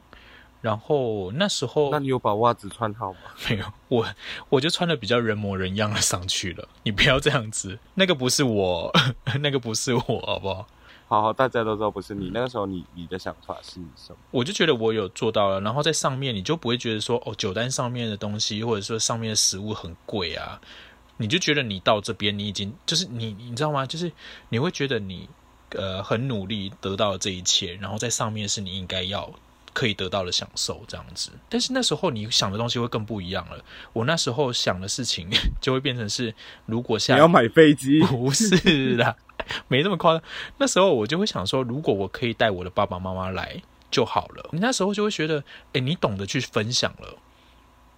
[0.65, 3.19] 然后那时候，那你有把袜子穿好吗？
[3.47, 4.03] 没有，我
[4.49, 6.67] 我就穿的比较人模人样的上去了。
[6.81, 8.91] 你不要这样子，那个不是我，
[9.41, 10.67] 那个不是我，好不好？
[11.07, 12.31] 好好，大家都知道不是你。
[12.33, 14.17] 那个时候你，你你的想法是什么？
[14.31, 15.61] 我就觉得我有做到了。
[15.61, 20.59] 然后在上面，你就不会觉得说，哦，酒单上面的东西，或者说上面的食物很贵啊。
[21.17, 23.85] 你就觉得你到这边，你已经就是你，你知道吗？
[23.85, 24.11] 就是
[24.49, 25.29] 你会觉得你
[25.77, 29.31] 呃很努力得到了这一切，然后在上面是你应该要。
[29.75, 33.61] 可以得到的享受这样子，但是那时候你想的东西会更不一样了。
[33.91, 36.33] 我那时候想的事情 就会变成是，
[36.65, 39.13] 如果下你要买飞机， 不是啦，
[39.67, 40.23] 没那么夸张。
[40.57, 43.61] 那时候我就会想说，如果我可以带我的爸爸妈妈来
[43.91, 44.49] 就好了。
[44.53, 47.17] 你那时候就会觉得，哎，你懂得去分享了，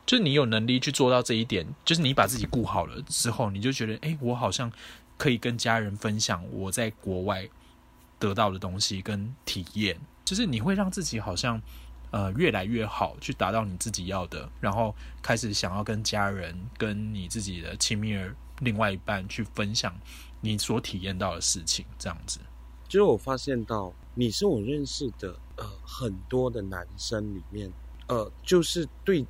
[0.08, 4.72] 就是你有能力去做到这一点，就是你把自己顾好了之后，你就觉得，哎，我好像
[5.16, 7.48] 可以跟家人分享我在国外
[8.18, 9.96] 得到的东西跟体验。
[10.28, 11.62] 就是你会让自己好像，
[12.12, 19.96] 呃，越来越好，去达到你自己要的，然后开始想要跟家人、跟你自己的亲密儿另外一半去分享
[20.42, 22.42] 你所体验到的事情，这样子。
[22.90, 27.72] 就是我发现到你是我认识的呃很多的男生里面，
[28.08, 29.26] 呃，就是对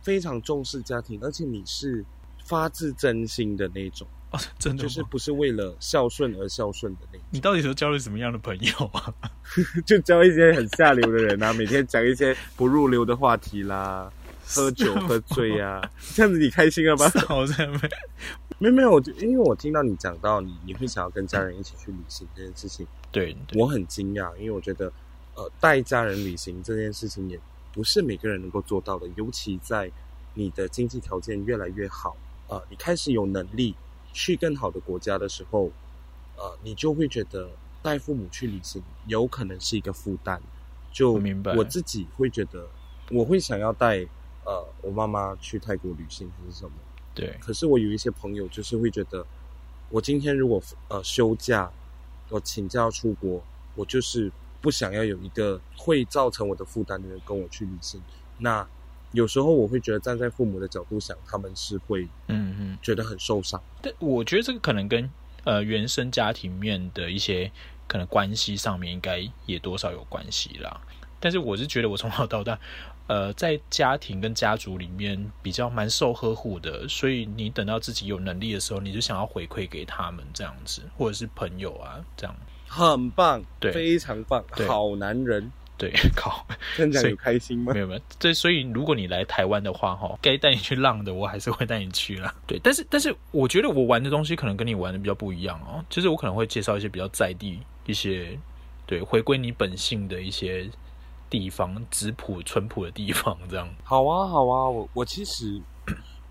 [0.00, 2.02] 非常重视家庭，而且你是
[2.46, 4.08] 发自真心的那种。
[4.32, 7.26] 哦，真的就是不是为了孝顺而孝顺的那种。
[7.30, 9.14] 你到底是交了什么样的朋友啊？
[9.86, 14.12] 就交一些很下流的人啊， 每天讲一些不入流的话题啦，
[14.46, 15.80] 喝酒喝醉啊，
[16.14, 17.08] 这样子你开心了吧？
[17.26, 17.78] 好在没，
[18.58, 24.92] 没有没有，我就因为我听到你讲到你你会想要跟家人一起去旅行这件事情，对，对我很惊讶，因为我觉得
[25.36, 27.40] 呃带家人旅行这件事情也
[27.72, 29.90] 不是每个人能够做到的，尤其在
[30.34, 32.14] 你的经济条件越来越好，
[32.48, 33.74] 呃，你开始有能力。
[34.18, 35.70] 去更好的国家的时候，
[36.36, 37.48] 呃，你就会觉得
[37.80, 40.42] 带父母去旅行有可能是一个负担。
[40.90, 42.66] 就我明白，我自己会觉得，
[43.12, 44.04] 我会想要带
[44.44, 46.72] 呃我妈妈去泰国旅行还是什么？
[47.14, 47.38] 对。
[47.40, 49.24] 可是我有一些朋友就是会觉得，
[49.88, 51.70] 我今天如果呃休假，
[52.28, 53.40] 我请假要出国，
[53.76, 58.02] 我就是不想要有一个会造成我的负担的人跟我去旅行。
[58.38, 58.66] 那
[59.12, 63.62] 有时候我会觉得，站在父母的角度想，他们是会，嗯嗯，觉得很受伤。
[63.80, 65.10] 但我觉得这个可能跟
[65.44, 67.50] 呃原生家庭面的一些
[67.86, 70.80] 可能关系上面，应该也多少有关系啦。
[71.20, 72.58] 但是我是觉得，我从小到大，
[73.06, 82.36] 呃，在家庭跟家族里面比较蛮受呵护的，所以你等到自己有能力的时候，你就想要回馈给他们这样子，或者是朋友啊这样。
[82.68, 85.50] 很棒，对，非常棒，好男人。
[85.78, 86.44] 对， 靠，
[86.76, 87.72] 真的有开心吗？
[87.72, 92.34] 没有没有，对，所以如果你来台湾的话，哈，该带你去浪的，我还是会带你去啦。
[92.48, 95.84] 对，但是但是，我觉得我玩的东西可能跟你玩的比较不一样哦。
[95.88, 98.36] 就是我可能会介绍一些比较在地一些，
[98.86, 100.68] 对，回归你本性的一些
[101.30, 103.68] 地方，质朴淳朴的地方，这样。
[103.84, 105.60] 好啊，好啊，我我其实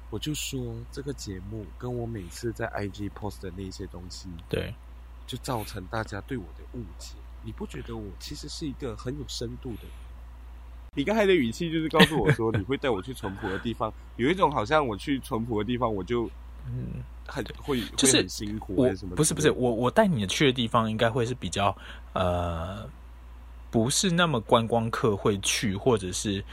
[0.10, 0.60] 我就说
[0.92, 4.74] 这个节目跟我每次在 IG post 的那些东西，对，
[5.26, 7.14] 就造成大家对我的误解。
[7.48, 9.92] 你不觉得我其实是一个很有深度的人？
[10.96, 16.30] 你刚才的语气就是告诉我说，你会带我去淳朴的地方，有一种好像我去淳朴的地方，我就
[16.66, 19.16] 嗯很会就是很辛苦还是什么？
[19.16, 21.74] 不是不是，我我带你去的地方应该会是比较
[22.12, 22.86] 呃，
[23.72, 26.44] 不是那么观光客会去，或者是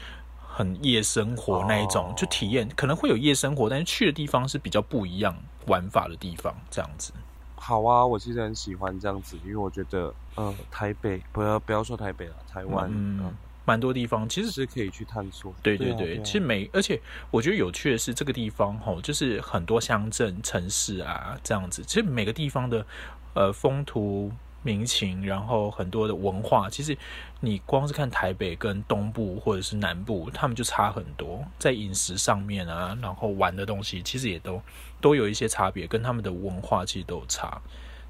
[0.47, 5.35] 很夜生活那一种，哦、就体验可能会有夜生活，但是去的地方是比较不一样
[5.65, 7.11] 玩法的地方，这样子。
[7.57, 13.33] 好啊，我其实很喜欢这样子，因为我觉得，呃，台北不要不要说台北了，台湾，嗯，
[13.65, 15.53] 蛮、呃、多地方其实是可以去探索。
[15.63, 22.85] 对对对，对啊对啊，其实每而且我觉得有趣的是，这个地方吼，就是很多乡镇城市啊这样子，其实每个地方的
[23.33, 24.31] 呃风土
[24.61, 26.97] 民情，然后很多的文化，其实
[27.39, 34.61] 你光是看台北跟东部或者是南部，他们就差很多，在饮食上面啊，然后玩的东西，其实也都。
[35.01, 37.61] 都有一些差别，跟他们的文化其实都有差，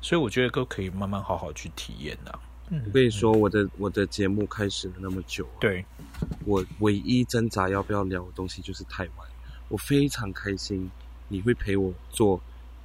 [0.02, 2.40] 所以我觉得都可以慢慢好好去体验呐、啊。
[2.70, 5.86] 嗯，我跟你说，我的我的节目开始了那么久、啊，对，
[6.46, 9.28] 我唯一挣扎要不要聊的东西就是台湾。
[9.68, 10.90] 我非常开心
[11.28, 12.40] 你会陪我做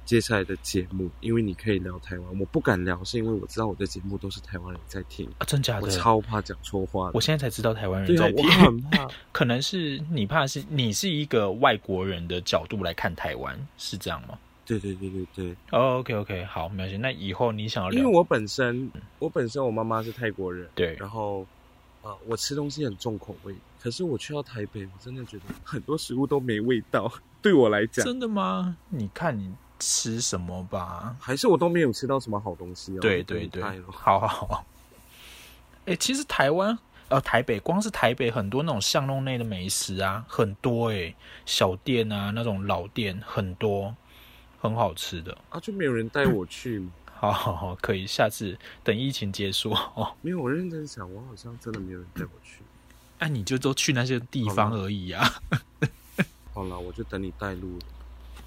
[0.05, 5.87] 接下来的节目，因为你可以聊台湾，我不敢聊，是因为我知道我的节目都是台湾人在听啊，真假的？
[5.87, 7.09] 我超怕讲错话。
[7.13, 9.07] 我现在才知道台湾人在听，对啊，我很怕。
[9.31, 14.37] 可能是你怕是你是一个外国人的角度来看台湾，是这样吗？
[14.79, 15.55] 对对对对对。
[15.71, 16.97] Oh, OK OK，好，没关系。
[16.97, 21.41] 那以后你想要，因为我本身我本身我妈妈是泰国人，对，然后
[22.01, 27.11] 啊、呃，我吃东西很重口味，可是我去到台北，我真的觉得很多食物都没味道，
[27.41, 28.05] 对我来讲。
[28.05, 28.77] 真的吗？
[28.89, 29.53] 你看你。
[29.83, 31.15] 吃什么吧？
[31.19, 32.99] 还是我都没有吃到什么好东西哦。
[33.01, 34.65] 对对对，好好好。
[35.85, 41.15] 哎、欸，其实台湾呃台北，光是台北很多那种巷弄内的美食啊，很多哎、欸，
[41.47, 43.95] 小店啊那种老店很多，
[44.61, 46.91] 很好吃的啊，就没有人带我去吗？
[47.21, 50.15] 好好好，可以，下次等疫情结束哦。
[50.21, 52.59] 没有，我认真想，我好像真的没有人带我去。
[53.19, 55.27] 哎、啊，你就都去那些地方而已啊。
[56.53, 57.85] 好了，我就等你带路了。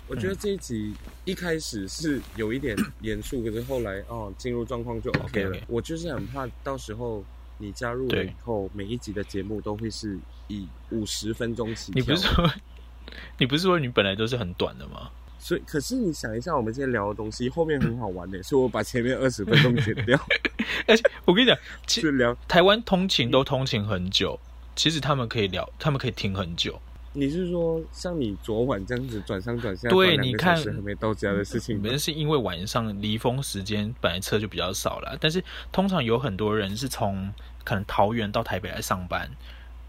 [0.07, 0.95] 我觉得这一集
[1.25, 5.57] 一开始是有一点严肃，可是后来哦进入状况就 OK 了。
[5.57, 5.63] Okay, okay.
[5.67, 7.25] 我就是很怕到时候
[7.59, 12.01] 你加入了以后，每一集的节目都会是以五十分钟起跳。
[12.01, 12.51] 你不是说
[13.39, 15.11] 你不是说你本来都是很短的吗？
[15.45, 20.19] 所以，可是你想一下，我们今天聊的东西后面很好玩的， 所以我把前面二十分钟剪掉。
[20.89, 24.41] 而且我跟你讲，其实聊台湾通勤都通勤很久，
[24.75, 26.81] 其实他们可以聊，他们可以听很久。
[27.13, 37.31] 你是说像你昨晚这样子转上转下，对，你看还没到家的事情，可能是因为晚上离峰时间本来车就比较少了，但是通常有很多人是从
[37.63, 39.31] 可能桃园到台北来上班，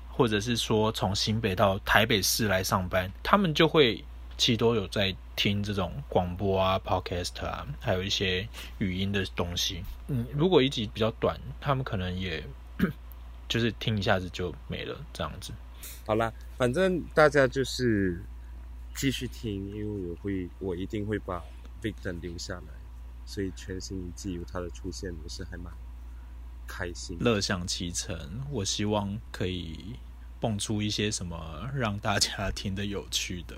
[0.09, 4.03] 或者是说从新北到台北市来上班，他们就会
[4.37, 8.47] 其实都有在听这种广播啊、podcast 啊，还有一些
[8.79, 9.83] 语音的东西。
[10.07, 12.43] 嗯，如果一集比较短，他们可能也
[13.47, 15.51] 就是听一下子就没了这样子。
[16.05, 18.21] 好啦，反正大家就是
[18.95, 21.43] 继续听，因为我会，我一定会把
[21.81, 22.73] Victor 留下来，
[23.25, 25.71] 所以全新一季有他的出现，我是还蛮
[26.67, 28.43] 开心，乐享其成。
[28.51, 29.95] 我希望可以
[30.39, 33.55] 蹦出一些什么让大家听得有趣的，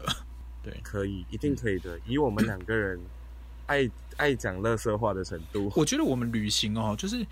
[0.70, 2.00] 对，可以，一定可以的。
[2.06, 3.00] 以我们两个人
[3.68, 7.26] 爱爱讲乐色话的程度，我觉得我们旅行哦，就是。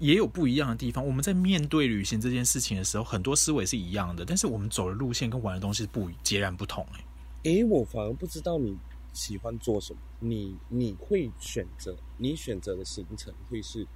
[0.00, 1.06] 也有不一样的地方。
[1.06, 6.84] 我们在面对旅行这件事情的时候，很多思维是一样的，但是我们走的路线跟玩的东西不截然不同。
[6.94, 7.04] 哎，
[7.44, 8.76] 诶，我反而不知道你
[9.12, 9.98] 喜欢做什么。
[10.18, 13.86] 你你会选择你选择的行程会是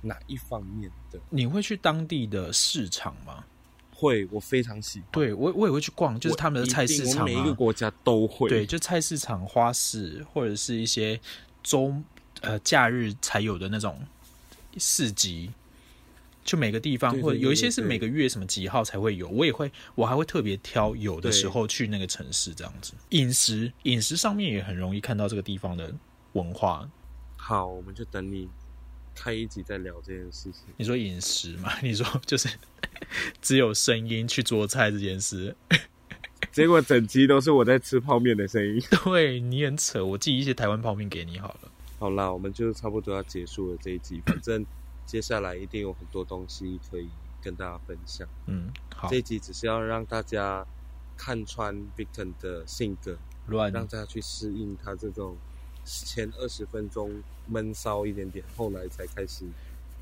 [0.00, 1.20] 哪一方面的？
[1.28, 3.44] 你会去当地的市场吗？
[4.02, 5.08] 会，我非常喜欢。
[5.12, 8.48] 对，我我也会去逛，就是他们的菜市场啊，每一个国家都会。
[8.48, 11.20] 对，就菜市场、花市，或者是一些
[11.62, 11.94] 周
[12.40, 13.98] 呃假日才有的那种。
[14.78, 15.50] 市集，
[16.42, 22.94] 就每个地方，或者有一些是每个月什么几号才会有，我也会，我还会特别挑有的时候去那个城市这样子。
[23.10, 25.92] 饮食，饮食上面也很容易看到这个地方的
[26.32, 26.88] 文化。
[27.36, 28.48] 好，我们就等你
[29.14, 30.62] 开一集在聊这件事情。
[30.76, 31.72] 你说饮食嘛？
[31.82, 32.48] 你说就是
[33.40, 35.54] 只有声音去做菜这件事，
[36.52, 38.82] 结果整集都是我在吃泡面的声音。
[39.04, 41.70] 对，你很扯，我寄一些台湾泡面给你好了。
[41.98, 44.20] 好啦，我们就差不多要结束了这一集。
[44.26, 44.64] 反正
[45.06, 47.08] 接下来一定有很多东西可以
[47.40, 48.26] 跟大家分享。
[48.46, 50.66] 嗯，好，这一集只是要让大家
[51.16, 55.36] 看穿 Victor 的性格，乱，让大家去适应他这种
[55.84, 57.10] 前二十分钟
[57.46, 59.44] 闷骚一点点，后来才开始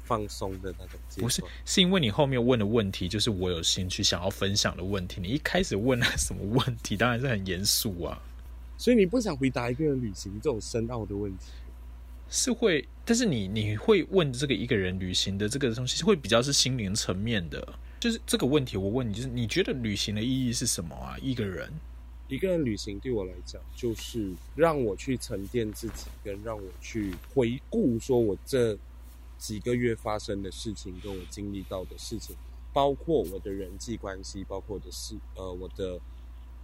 [0.04, 0.98] 放松的那种。
[1.16, 5.20] 不是，是因为你后面问的问题就是我有兴趣想要分享的问题。
[5.20, 6.96] 你一开始问了什么问题？
[6.96, 8.20] 当然是很严肃啊。
[8.76, 11.46] 所以你不想回答一个人旅行这种深奥的问题？
[12.28, 17.74] 是会，但是你你会问这个一个人旅行的这个东西，会比较是心灵层面的。
[17.98, 21.18] 就是这个问题，我问你，就是你觉得旅行的意义是什么啊？
[21.20, 21.70] 一个人，
[22.30, 28.78] 一个人旅行对我来讲，就是让我去沉淀自己，跟让我去回顾，说我这
[29.36, 32.34] 几个月发生的事情，跟我经历到的事情，
[32.72, 36.00] 包括我的人际关系，包括我的事，呃，我的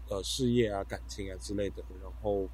[0.08, 2.48] 呃事业啊、感情啊之类的，然后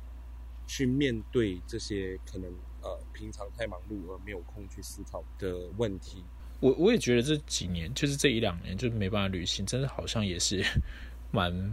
[0.66, 2.52] 去面对这些可能。
[2.84, 6.24] 呃，平常太忙碌而没有空去思考的问题。
[6.58, 10.66] 我我也觉得这几年，就是这一两年，就是没办法旅行，真的好像也是
[11.30, 11.72] 蛮。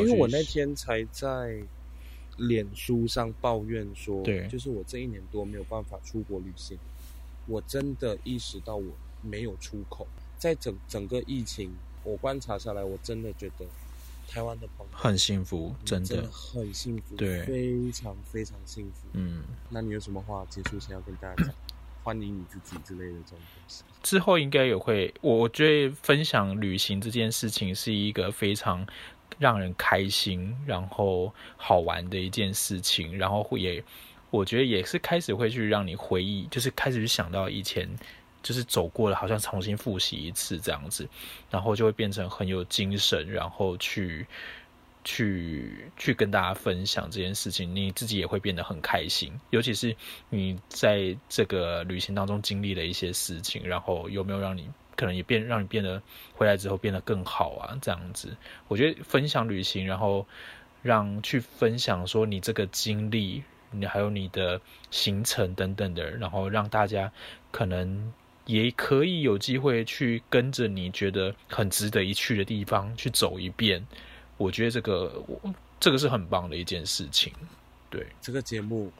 [0.00, 1.62] 因为我那天才在
[2.36, 6.78] 脸书上抱怨说，对，就是我这一年多没有办法出国旅行，
[7.46, 10.06] 我真的意识到我没有出口。
[10.38, 11.70] 在整整个疫情，
[12.04, 13.66] 我观察下来，我真的觉得。
[14.30, 19.08] 台湾的朋友很幸福，真的，很幸福，对，非常非常幸福。
[19.14, 21.54] 嗯，那你有什么话结束前要跟大家讲？
[22.02, 23.84] 欢迎你自己之类的这种东西。
[24.02, 28.86] 之后应该也会，我我觉得分享旅行这件事情是一个非常
[29.38, 33.82] 让人开心，然后好玩的一件事情，然后会也，
[34.30, 37.88] 我觉得也是开始会去让你回忆，就是开始去想到以前
[38.42, 41.08] 就是走过了，好像重新复习一次这样子，
[41.50, 44.26] 然后就会变成很有精神，然后去
[45.04, 49.94] 去去跟大家分享这件事情，你自己也会变得很开心，尤其是
[50.30, 54.68] 你在这个旅行当中经历了一些事情，然后有没有让你。
[54.98, 56.02] 可能也变让你变得
[56.34, 58.36] 回来之后变得更好啊，这样子。
[58.66, 60.26] 我觉得分享旅行，然后
[60.82, 67.12] 让去分享说你这个经历，你还有你的行程等等的，然后让大家
[67.52, 68.12] 可能
[68.46, 73.86] 也可以有机会去跟着你觉得很值得一去的地方去走一遍。
[74.36, 75.24] 我觉得这个
[75.78, 77.32] 这个是很棒的一件事情。
[77.88, 78.92] 对，这个节目。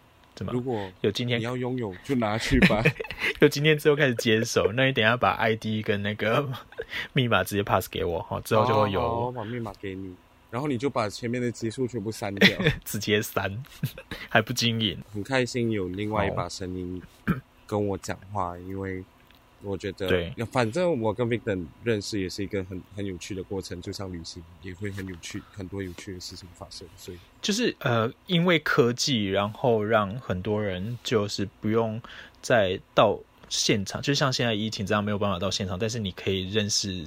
[0.46, 2.82] 如果有今天你要拥有，就拿去吧。
[3.40, 6.48] 有今天之后开始接手，那你等一下把 ID 跟那个
[7.12, 9.00] 密码直接 pass 给我哈，之后就会有。
[9.00, 10.14] 我把密码给你，
[10.50, 13.62] 然后你就把前面的集数全部删掉， 直接删，
[14.28, 14.98] 还不经营。
[15.12, 17.02] 很开心有另外一把声音
[17.66, 19.04] 跟我讲话，哦、因为。
[19.62, 26.86] 我觉得，对，反正我跟 Victor 认识也是一个很很有趣的过程，就像旅行也会很有趣，很多有趣的事情发生。
[26.96, 32.00] 所以就是呃，因为科技，然后让很多人就是不用
[32.40, 37.04] 再到现场，就像现在疫情这样没有办法到现场，但是你可以认识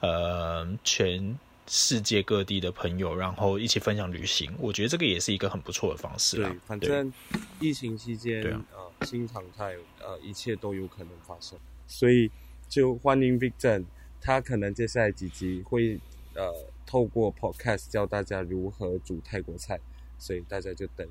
[0.00, 1.38] 呃全
[1.68, 4.52] 世界各地的朋友，然后一起分享旅行。
[4.58, 6.38] 我觉得这个也是一个很不错的方式。
[6.38, 7.12] 对，反正
[7.60, 8.64] 疫情期间，对啊、
[8.98, 11.56] 呃，新常态，呃，一切都有可能发生。
[11.86, 12.30] 所以
[12.68, 13.84] 就欢迎 Victor，
[14.20, 16.00] 他可能接下来几集会
[16.34, 16.52] 呃
[16.86, 19.78] 透过 Podcast 教大家如何煮泰国菜，
[20.18, 21.06] 所以大家就等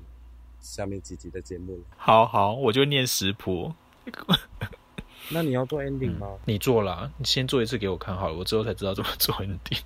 [0.60, 1.82] 下面几集的节目了。
[1.96, 3.72] 好好，我就念食谱。
[5.30, 6.26] 那你要做 ending 吗？
[6.32, 9.80] 嗯、你做了，你先做一次给我看好了，我之后才知道怎么做 ending。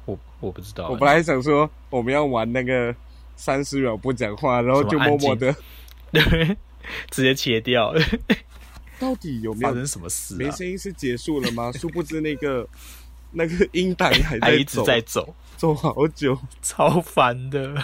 [0.05, 2.95] 我我不知道，我本来想说我们要玩那个。
[3.37, 5.55] 三十秒不讲话，然后就默默的，
[6.11, 6.57] 对，
[7.09, 7.93] 直接切掉。
[8.99, 10.35] 到底有没有发生什么事？
[10.35, 11.71] 没声音是结束了吗？
[11.79, 12.67] 殊不知那个
[13.31, 17.75] 那个音档还在还一直在走，走好久，超烦的。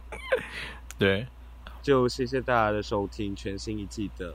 [0.98, 1.26] 对，
[1.82, 4.34] 就谢谢大家的收听，全新一季的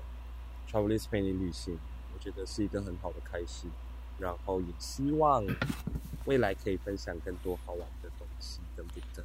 [0.72, 1.78] Travelist 陪你旅行，
[2.16, 3.68] 我觉得是一个很好的开始，
[4.18, 5.46] 然后也希望
[6.26, 8.05] 未来可以分享更多好玩的。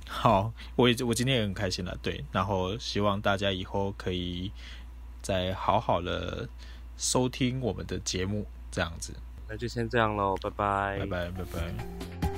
[0.09, 4.51] 好，我也我今天也很开心了，对，然后希望大家以后可以
[5.23, 6.49] 再好好的
[6.97, 9.14] 收听我们的节目，这样子，
[9.49, 12.30] 那就先这样喽，拜拜，拜拜，拜拜。